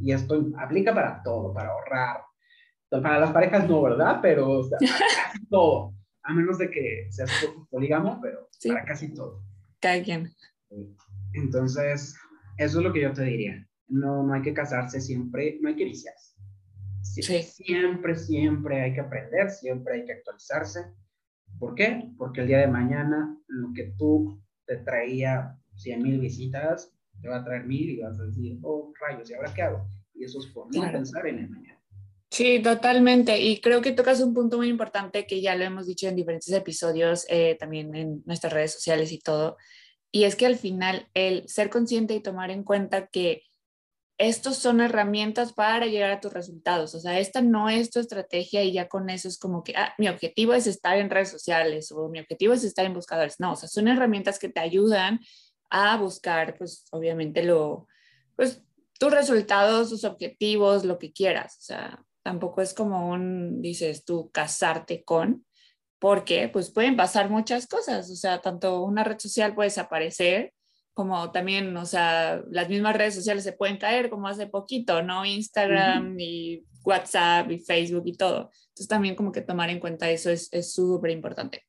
Y 0.00 0.12
esto 0.12 0.46
aplica 0.58 0.94
para 0.94 1.22
todo, 1.22 1.54
para 1.54 1.70
ahorrar, 1.70 2.22
para 3.00 3.20
las 3.20 3.30
parejas 3.32 3.68
no, 3.68 3.80
¿verdad? 3.82 4.18
Pero 4.20 4.50
o 4.50 4.64
sea, 4.64 4.78
todo. 5.50 5.94
a 6.24 6.34
menos 6.34 6.58
de 6.58 6.70
que 6.70 7.06
seas 7.10 7.30
polígamo, 7.70 8.18
pero 8.20 8.48
Sí. 8.50 8.68
para 8.68 8.84
casi 8.84 9.12
todo. 9.14 9.42
Cada 9.80 10.02
quien. 10.02 10.30
Entonces, 11.34 12.14
eso 12.58 12.78
es 12.78 12.84
lo 12.84 12.92
que 12.92 13.02
yo 13.02 13.12
te 13.12 13.22
diría. 13.24 13.66
No, 13.88 14.22
no 14.22 14.34
hay 14.34 14.42
que 14.42 14.54
casarse 14.54 15.00
siempre, 15.00 15.58
no 15.60 15.68
hay 15.68 15.76
que 15.76 15.84
viciarse. 15.84 16.36
Sie- 17.02 17.22
Sí. 17.22 17.42
Siempre, 17.42 18.14
siempre 18.16 18.80
hay 18.82 18.94
que 18.94 19.00
aprender, 19.00 19.50
siempre 19.50 19.94
hay 19.94 20.04
que 20.04 20.12
actualizarse. 20.12 20.80
¿Por 21.58 21.74
qué? 21.74 22.10
Porque 22.16 22.40
el 22.42 22.46
día 22.48 22.58
de 22.58 22.68
mañana 22.68 23.36
lo 23.48 23.72
que 23.74 23.92
tú 23.98 24.40
te 24.66 24.76
traía 24.78 25.56
100 25.76 26.02
mil 26.02 26.20
visitas, 26.20 26.94
te 27.20 27.28
va 27.28 27.36
a 27.38 27.44
traer 27.44 27.64
mil 27.66 27.90
y 27.90 28.00
vas 28.00 28.18
a 28.18 28.24
decir, 28.24 28.58
oh, 28.62 28.92
rayos, 29.00 29.30
¿y 29.30 29.34
ahora 29.34 29.52
qué 29.54 29.62
hago? 29.62 29.84
Y 30.14 30.24
eso 30.24 30.38
es 30.40 30.46
por 30.46 30.66
no 30.66 30.70
Claro. 30.80 30.92
pensar 30.98 31.26
en 31.26 31.38
el 31.40 31.50
mañana. 31.50 31.71
Sí, 32.32 32.62
totalmente. 32.62 33.38
Y 33.42 33.60
creo 33.60 33.82
que 33.82 33.92
tocas 33.92 34.20
un 34.22 34.32
punto 34.32 34.56
muy 34.56 34.68
importante 34.68 35.26
que 35.26 35.42
ya 35.42 35.54
lo 35.54 35.64
hemos 35.64 35.86
dicho 35.86 36.08
en 36.08 36.16
diferentes 36.16 36.50
episodios, 36.50 37.26
eh, 37.28 37.56
también 37.60 37.94
en 37.94 38.22
nuestras 38.24 38.54
redes 38.54 38.72
sociales 38.72 39.12
y 39.12 39.18
todo. 39.18 39.58
Y 40.10 40.24
es 40.24 40.34
que 40.34 40.46
al 40.46 40.56
final 40.56 41.10
el 41.12 41.46
ser 41.46 41.68
consciente 41.68 42.14
y 42.14 42.22
tomar 42.22 42.50
en 42.50 42.64
cuenta 42.64 43.08
que 43.08 43.42
estos 44.16 44.56
son 44.56 44.80
herramientas 44.80 45.52
para 45.52 45.84
llegar 45.84 46.10
a 46.10 46.20
tus 46.20 46.32
resultados. 46.32 46.94
O 46.94 47.00
sea, 47.00 47.18
esta 47.20 47.42
no 47.42 47.68
es 47.68 47.90
tu 47.90 48.00
estrategia 48.00 48.62
y 48.62 48.72
ya 48.72 48.88
con 48.88 49.10
eso 49.10 49.28
es 49.28 49.38
como 49.38 49.62
que 49.62 49.74
ah, 49.76 49.94
mi 49.98 50.08
objetivo 50.08 50.54
es 50.54 50.66
estar 50.66 50.96
en 50.96 51.10
redes 51.10 51.30
sociales 51.30 51.92
o 51.92 52.08
mi 52.08 52.18
objetivo 52.18 52.54
es 52.54 52.64
estar 52.64 52.86
en 52.86 52.94
buscadores. 52.94 53.40
No, 53.40 53.52
o 53.52 53.56
sea, 53.56 53.68
son 53.68 53.88
herramientas 53.88 54.38
que 54.38 54.48
te 54.48 54.60
ayudan 54.60 55.20
a 55.68 55.98
buscar, 55.98 56.56
pues 56.56 56.86
obviamente 56.92 57.42
lo, 57.42 57.88
pues 58.36 58.62
tus 58.98 59.12
resultados, 59.12 59.90
tus 59.90 60.04
objetivos, 60.04 60.86
lo 60.86 60.98
que 60.98 61.12
quieras. 61.12 61.58
O 61.58 61.62
sea, 61.62 62.02
tampoco 62.22 62.62
es 62.62 62.74
como 62.74 63.08
un, 63.10 63.60
dices 63.60 64.04
tú, 64.04 64.30
casarte 64.30 65.04
con, 65.04 65.44
porque 65.98 66.48
pues 66.48 66.70
pueden 66.70 66.96
pasar 66.96 67.30
muchas 67.30 67.66
cosas. 67.66 68.10
O 68.10 68.16
sea, 68.16 68.40
tanto 68.40 68.82
una 68.82 69.04
red 69.04 69.18
social 69.18 69.54
puede 69.54 69.68
desaparecer 69.68 70.52
como 70.94 71.30
también, 71.32 71.76
o 71.76 71.86
sea, 71.86 72.42
las 72.50 72.68
mismas 72.68 72.96
redes 72.96 73.14
sociales 73.14 73.44
se 73.44 73.52
pueden 73.52 73.78
caer 73.78 74.10
como 74.10 74.28
hace 74.28 74.46
poquito, 74.46 75.02
¿no? 75.02 75.24
Instagram 75.24 76.16
y 76.18 76.64
WhatsApp 76.84 77.50
y 77.50 77.58
Facebook 77.58 78.02
y 78.06 78.16
todo. 78.16 78.50
Entonces 78.68 78.88
también 78.88 79.14
como 79.14 79.32
que 79.32 79.40
tomar 79.40 79.70
en 79.70 79.80
cuenta 79.80 80.10
eso 80.10 80.30
es 80.30 80.48
es 80.52 80.72
súper 80.74 81.10
importante. 81.12 81.64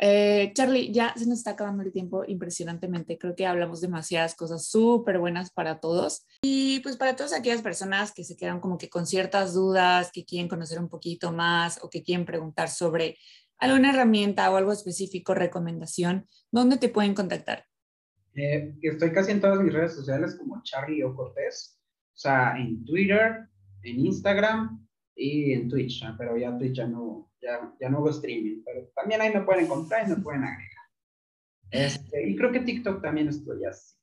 Eh, 0.00 0.52
Charlie, 0.54 0.92
ya 0.92 1.14
se 1.16 1.26
nos 1.26 1.38
está 1.38 1.52
acabando 1.52 1.82
el 1.82 1.92
tiempo 1.92 2.24
impresionantemente. 2.26 3.18
Creo 3.18 3.36
que 3.36 3.46
hablamos 3.46 3.80
demasiadas 3.80 4.34
cosas 4.34 4.66
súper 4.66 5.18
buenas 5.18 5.50
para 5.50 5.80
todos. 5.80 6.26
Y 6.42 6.80
pues 6.80 6.96
para 6.96 7.16
todas 7.16 7.32
aquellas 7.32 7.62
personas 7.62 8.12
que 8.12 8.24
se 8.24 8.36
quedan 8.36 8.60
como 8.60 8.78
que 8.78 8.88
con 8.88 9.06
ciertas 9.06 9.54
dudas, 9.54 10.10
que 10.12 10.24
quieren 10.24 10.48
conocer 10.48 10.78
un 10.78 10.88
poquito 10.88 11.32
más 11.32 11.82
o 11.82 11.90
que 11.90 12.02
quieren 12.02 12.26
preguntar 12.26 12.68
sobre 12.68 13.16
alguna 13.58 13.90
herramienta 13.90 14.50
o 14.50 14.56
algo 14.56 14.72
específico, 14.72 15.34
recomendación, 15.34 16.26
¿dónde 16.50 16.76
te 16.76 16.88
pueden 16.88 17.14
contactar? 17.14 17.64
Eh, 18.34 18.74
estoy 18.82 19.12
casi 19.12 19.30
en 19.30 19.40
todas 19.40 19.60
mis 19.60 19.72
redes 19.72 19.94
sociales 19.94 20.34
como 20.34 20.60
Charlie 20.62 21.04
o 21.04 21.14
Cortés. 21.14 21.78
O 22.14 22.16
sea, 22.16 22.56
en 22.58 22.84
Twitter, 22.84 23.48
en 23.82 24.00
Instagram 24.00 24.86
y 25.14 25.52
en 25.52 25.68
Twitch. 25.68 26.04
Pero 26.18 26.36
ya 26.36 26.56
Twitch 26.58 26.76
ya 26.76 26.86
no, 26.86 27.30
ya, 27.44 27.72
ya 27.80 27.88
no 27.90 27.98
hago 27.98 28.10
streaming. 28.10 28.62
Pero 28.64 28.88
también 28.94 29.20
ahí 29.20 29.32
me 29.32 29.42
pueden 29.42 29.64
encontrar 29.66 30.06
y 30.06 30.10
me 30.10 30.16
pueden 30.16 30.42
agregar. 30.44 30.70
Este, 31.70 32.28
y 32.28 32.36
creo 32.36 32.52
que 32.52 32.60
TikTok 32.60 33.02
también 33.02 33.28
estoy 33.28 33.64
así. 33.64 33.96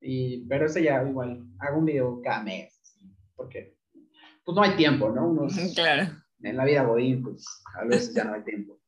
Y, 0.00 0.46
pero 0.46 0.66
ese 0.66 0.82
ya 0.82 1.02
igual, 1.02 1.44
hago 1.58 1.78
un 1.78 1.86
video 1.86 2.20
cada 2.22 2.42
mes. 2.42 2.80
Porque 3.34 3.76
pues 4.44 4.54
no 4.54 4.62
hay 4.62 4.76
tiempo, 4.76 5.10
¿no? 5.10 5.28
Uno 5.28 5.46
es- 5.46 5.56
Claro. 5.74 6.12
en 6.42 6.56
la 6.56 6.64
vida 6.64 6.84
godín, 6.84 7.22
pues 7.22 7.44
a 7.74 7.84
veces 7.84 8.14
ya 8.14 8.24
no 8.24 8.34
hay 8.34 8.42
tiempo. 8.44 8.78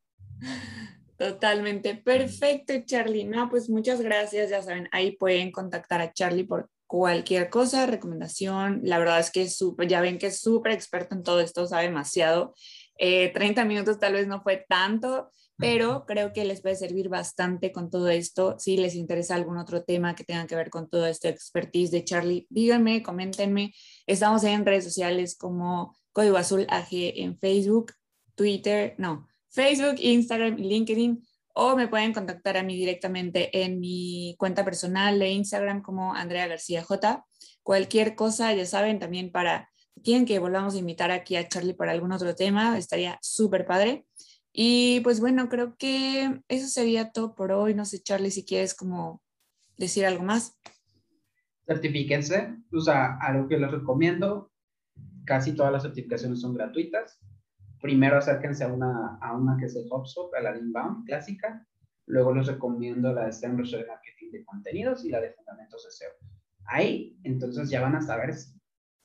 Totalmente. 1.16 1.96
Perfecto, 1.96 2.74
Charlie. 2.84 3.24
No, 3.24 3.48
pues 3.50 3.68
muchas 3.68 4.00
gracias. 4.00 4.50
Ya 4.50 4.62
saben, 4.62 4.88
ahí 4.92 5.16
pueden 5.16 5.50
contactar 5.50 6.00
a 6.00 6.12
Charlie 6.12 6.44
por 6.44 6.70
cualquier 6.86 7.50
cosa, 7.50 7.86
recomendación. 7.86 8.80
La 8.84 8.98
verdad 8.98 9.18
es 9.18 9.30
que 9.32 9.42
es 9.42 9.56
súper, 9.56 9.88
ya 9.88 10.00
ven 10.00 10.18
que 10.18 10.28
es 10.28 10.40
súper 10.40 10.72
experto 10.72 11.14
en 11.16 11.22
todo 11.22 11.40
esto, 11.40 11.66
sabe 11.66 11.84
demasiado. 11.84 12.54
Eh, 12.98 13.32
30 13.32 13.64
minutos 13.64 13.98
tal 13.98 14.14
vez 14.14 14.26
no 14.26 14.42
fue 14.42 14.66
tanto, 14.68 15.30
pero 15.56 16.04
creo 16.06 16.32
que 16.32 16.44
les 16.44 16.60
puede 16.60 16.76
servir 16.76 17.08
bastante 17.08 17.72
con 17.72 17.90
todo 17.90 18.08
esto. 18.08 18.56
Si 18.58 18.76
les 18.76 18.94
interesa 18.94 19.34
algún 19.34 19.58
otro 19.58 19.82
tema 19.82 20.14
que 20.14 20.24
tenga 20.24 20.46
que 20.46 20.54
ver 20.54 20.70
con 20.70 20.88
todo 20.88 21.06
esto 21.06 21.28
expertise 21.28 21.90
de 21.90 22.04
Charlie, 22.04 22.46
díganme, 22.50 23.02
coméntenme. 23.02 23.72
Estamos 24.06 24.44
en 24.44 24.66
redes 24.66 24.84
sociales 24.84 25.36
como 25.36 25.96
Código 26.12 26.36
Azul 26.36 26.66
AG 26.68 26.88
en 26.90 27.38
Facebook, 27.38 27.92
Twitter, 28.36 28.94
no, 28.98 29.26
Facebook, 29.48 29.96
Instagram 29.98 30.56
LinkedIn. 30.56 31.22
O 31.54 31.74
me 31.74 31.88
pueden 31.88 32.12
contactar 32.12 32.56
a 32.56 32.62
mí 32.62 32.76
directamente 32.76 33.64
en 33.64 33.80
mi 33.80 34.36
cuenta 34.38 34.64
personal 34.64 35.18
de 35.18 35.30
Instagram 35.30 35.82
como 35.82 36.14
Andrea 36.14 36.46
García 36.46 36.84
J. 36.84 37.24
Cualquier 37.64 38.14
cosa, 38.14 38.54
ya 38.54 38.64
saben, 38.64 39.00
también 39.00 39.32
para 39.32 39.68
quieren 40.02 40.26
que 40.26 40.38
volvamos 40.38 40.74
a 40.74 40.78
invitar 40.78 41.10
aquí 41.10 41.36
a 41.36 41.48
Charlie 41.48 41.74
para 41.74 41.92
algún 41.92 42.12
otro 42.12 42.34
tema, 42.34 42.78
estaría 42.78 43.18
súper 43.22 43.66
padre. 43.66 44.06
Y 44.52 45.00
pues 45.00 45.20
bueno, 45.20 45.48
creo 45.48 45.76
que 45.76 46.42
eso 46.48 46.66
sería 46.68 47.12
todo 47.12 47.34
por 47.34 47.52
hoy. 47.52 47.74
No 47.74 47.84
sé, 47.84 48.00
Charlie, 48.00 48.30
si 48.30 48.44
quieres 48.44 48.74
como 48.74 49.22
decir 49.76 50.04
algo 50.04 50.24
más. 50.24 50.56
Certifíquense, 51.66 52.56
o 52.72 52.80
sea, 52.80 53.18
algo 53.20 53.46
que 53.46 53.58
les 53.58 53.70
recomiendo, 53.70 54.50
casi 55.24 55.54
todas 55.54 55.70
las 55.72 55.82
certificaciones 55.82 56.40
son 56.40 56.54
gratuitas. 56.54 57.20
Primero 57.80 58.16
acérquense 58.16 58.64
a 58.64 58.72
una, 58.72 59.18
a 59.20 59.36
una 59.36 59.56
que 59.58 59.66
es 59.66 59.76
el 59.76 59.86
HubSpot, 59.88 60.34
a 60.34 60.40
la 60.40 60.56
Inbound 60.56 61.06
clásica. 61.06 61.64
Luego 62.06 62.34
les 62.34 62.46
recomiendo 62.46 63.12
la 63.12 63.26
de 63.26 63.32
STEM 63.32 63.58
de 63.58 63.86
Marketing 63.86 64.30
de 64.32 64.44
Contenidos 64.44 65.04
y 65.04 65.10
la 65.10 65.20
de 65.20 65.32
Fundamentos 65.32 65.84
de 65.84 65.90
SEO. 65.92 66.10
Ahí, 66.64 67.18
entonces 67.22 67.70
ya 67.70 67.82
van 67.82 67.94
a 67.94 68.00
saber 68.00 68.30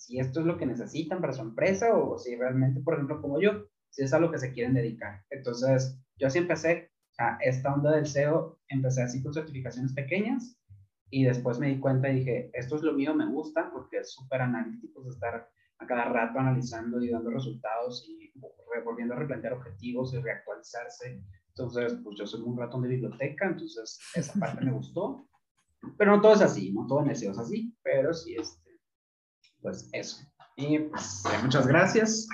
si 0.03 0.19
esto 0.19 0.41
es 0.41 0.45
lo 0.45 0.57
que 0.57 0.65
necesitan 0.65 1.21
para 1.21 1.31
su 1.31 1.41
empresa 1.41 1.95
o 1.95 2.17
si 2.17 2.35
realmente, 2.35 2.81
por 2.81 2.95
ejemplo, 2.95 3.21
como 3.21 3.39
yo, 3.39 3.67
si 3.89 4.03
es 4.03 4.13
a 4.13 4.19
lo 4.19 4.31
que 4.31 4.37
se 4.37 4.51
quieren 4.51 4.73
dedicar. 4.73 5.23
Entonces, 5.29 5.97
yo 6.17 6.27
así 6.27 6.39
empecé, 6.39 6.91
sea, 7.11 7.37
esta 7.41 7.73
onda 7.73 7.91
del 7.91 8.05
SEO, 8.05 8.59
empecé 8.67 9.01
así 9.01 9.23
con 9.23 9.33
certificaciones 9.33 9.93
pequeñas 9.93 10.59
y 11.09 11.23
después 11.23 11.57
me 11.57 11.69
di 11.69 11.79
cuenta 11.79 12.09
y 12.09 12.15
dije, 12.15 12.49
esto 12.53 12.75
es 12.75 12.81
lo 12.81 12.91
mío, 12.93 13.15
me 13.15 13.27
gusta 13.27 13.71
porque 13.71 13.99
es 13.99 14.11
súper 14.11 14.41
analítico, 14.41 15.01
es 15.03 15.13
estar 15.13 15.49
a 15.79 15.87
cada 15.87 16.05
rato 16.05 16.37
analizando 16.37 17.01
y 17.01 17.09
dando 17.09 17.29
resultados 17.29 18.05
y 18.05 18.33
volviendo 18.83 19.13
a 19.13 19.19
replantear 19.19 19.53
objetivos 19.53 20.13
y 20.13 20.19
reactualizarse. 20.19 21.23
Entonces, 21.47 21.97
pues 22.03 22.17
yo 22.19 22.27
soy 22.27 22.41
un 22.41 22.57
ratón 22.57 22.81
de 22.81 22.89
biblioteca, 22.89 23.47
entonces 23.47 23.99
esa 24.15 24.37
parte 24.37 24.65
me 24.65 24.71
gustó. 24.73 25.29
Pero 25.97 26.15
no 26.15 26.21
todo 26.21 26.33
es 26.33 26.41
así, 26.41 26.73
no 26.73 26.87
todo 26.87 27.05
en 27.05 27.15
SEO 27.15 27.31
es 27.31 27.37
así, 27.37 27.73
pero 27.83 28.13
sí, 28.13 28.35
este, 28.35 28.62
pues 29.63 29.89
eso. 29.91 30.17
Y 30.55 30.77
pues 30.79 31.23
muchas 31.41 31.65
gracias. 31.65 32.27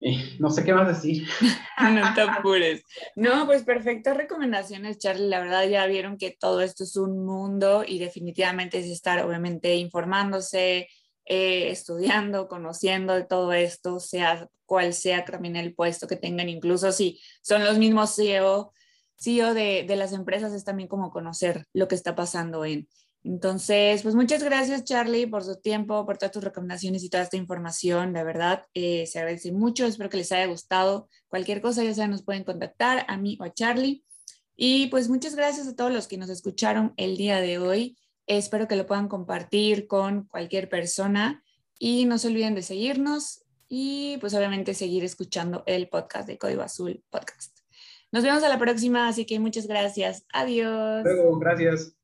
Y 0.00 0.36
no 0.38 0.50
sé 0.50 0.64
qué 0.64 0.74
más 0.74 0.88
decir. 0.88 1.26
No 1.80 2.14
te 2.14 2.22
apures. 2.22 2.82
No, 3.16 3.46
pues 3.46 3.62
perfectas 3.62 4.16
recomendaciones, 4.16 4.98
Charlie. 4.98 5.28
La 5.28 5.40
verdad 5.40 5.66
ya 5.66 5.86
vieron 5.86 6.18
que 6.18 6.36
todo 6.38 6.60
esto 6.60 6.84
es 6.84 6.96
un 6.96 7.24
mundo 7.24 7.84
y 7.86 7.98
definitivamente 7.98 8.78
es 8.78 8.86
estar 8.86 9.24
obviamente 9.24 9.74
informándose, 9.76 10.88
eh, 11.26 11.70
estudiando, 11.70 12.48
conociendo 12.48 13.14
de 13.14 13.24
todo 13.24 13.52
esto, 13.52 14.00
sea 14.00 14.48
cual 14.66 14.94
sea 14.94 15.24
también 15.24 15.56
el 15.56 15.74
puesto 15.74 16.06
que 16.06 16.16
tengan, 16.16 16.48
incluso 16.48 16.92
si 16.92 17.20
son 17.42 17.64
los 17.64 17.78
mismos 17.78 18.14
CEO, 18.14 18.72
CEO 19.18 19.52
de, 19.54 19.84
de 19.86 19.96
las 19.96 20.12
empresas, 20.12 20.52
es 20.52 20.64
también 20.64 20.88
como 20.88 21.10
conocer 21.10 21.66
lo 21.72 21.88
que 21.88 21.94
está 21.94 22.14
pasando 22.14 22.64
en. 22.64 22.88
Entonces, 23.24 24.02
pues 24.02 24.14
muchas 24.14 24.44
gracias 24.44 24.84
Charlie 24.84 25.26
por 25.26 25.42
su 25.42 25.56
tiempo, 25.56 26.04
por 26.04 26.18
todas 26.18 26.32
tus 26.32 26.44
recomendaciones 26.44 27.02
y 27.02 27.08
toda 27.08 27.22
esta 27.22 27.38
información. 27.38 28.12
La 28.12 28.22
verdad, 28.22 28.66
eh, 28.74 29.06
se 29.06 29.18
agradece 29.18 29.50
mucho. 29.50 29.86
Espero 29.86 30.10
que 30.10 30.18
les 30.18 30.30
haya 30.30 30.46
gustado. 30.46 31.08
Cualquier 31.28 31.62
cosa, 31.62 31.82
ya 31.82 31.94
saben, 31.94 32.10
nos 32.10 32.22
pueden 32.22 32.44
contactar 32.44 33.06
a 33.08 33.16
mí 33.16 33.38
o 33.40 33.44
a 33.44 33.52
Charlie. 33.52 34.04
Y 34.56 34.88
pues 34.88 35.08
muchas 35.08 35.34
gracias 35.34 35.66
a 35.66 35.74
todos 35.74 35.90
los 35.90 36.06
que 36.06 36.18
nos 36.18 36.28
escucharon 36.28 36.92
el 36.98 37.16
día 37.16 37.40
de 37.40 37.58
hoy. 37.58 37.96
Espero 38.26 38.68
que 38.68 38.76
lo 38.76 38.86
puedan 38.86 39.08
compartir 39.08 39.86
con 39.86 40.24
cualquier 40.24 40.68
persona 40.68 41.42
y 41.78 42.04
no 42.04 42.18
se 42.18 42.28
olviden 42.28 42.54
de 42.54 42.62
seguirnos 42.62 43.44
y 43.68 44.18
pues 44.18 44.34
obviamente 44.34 44.74
seguir 44.74 45.02
escuchando 45.02 45.64
el 45.66 45.88
podcast 45.88 46.28
de 46.28 46.36
Código 46.36 46.62
Azul 46.62 47.02
Podcast. 47.08 47.58
Nos 48.12 48.22
vemos 48.22 48.42
a 48.42 48.48
la 48.48 48.58
próxima, 48.58 49.08
así 49.08 49.24
que 49.24 49.40
muchas 49.40 49.66
gracias. 49.66 50.26
Adiós. 50.32 51.02
Luego, 51.04 51.38
gracias. 51.38 51.96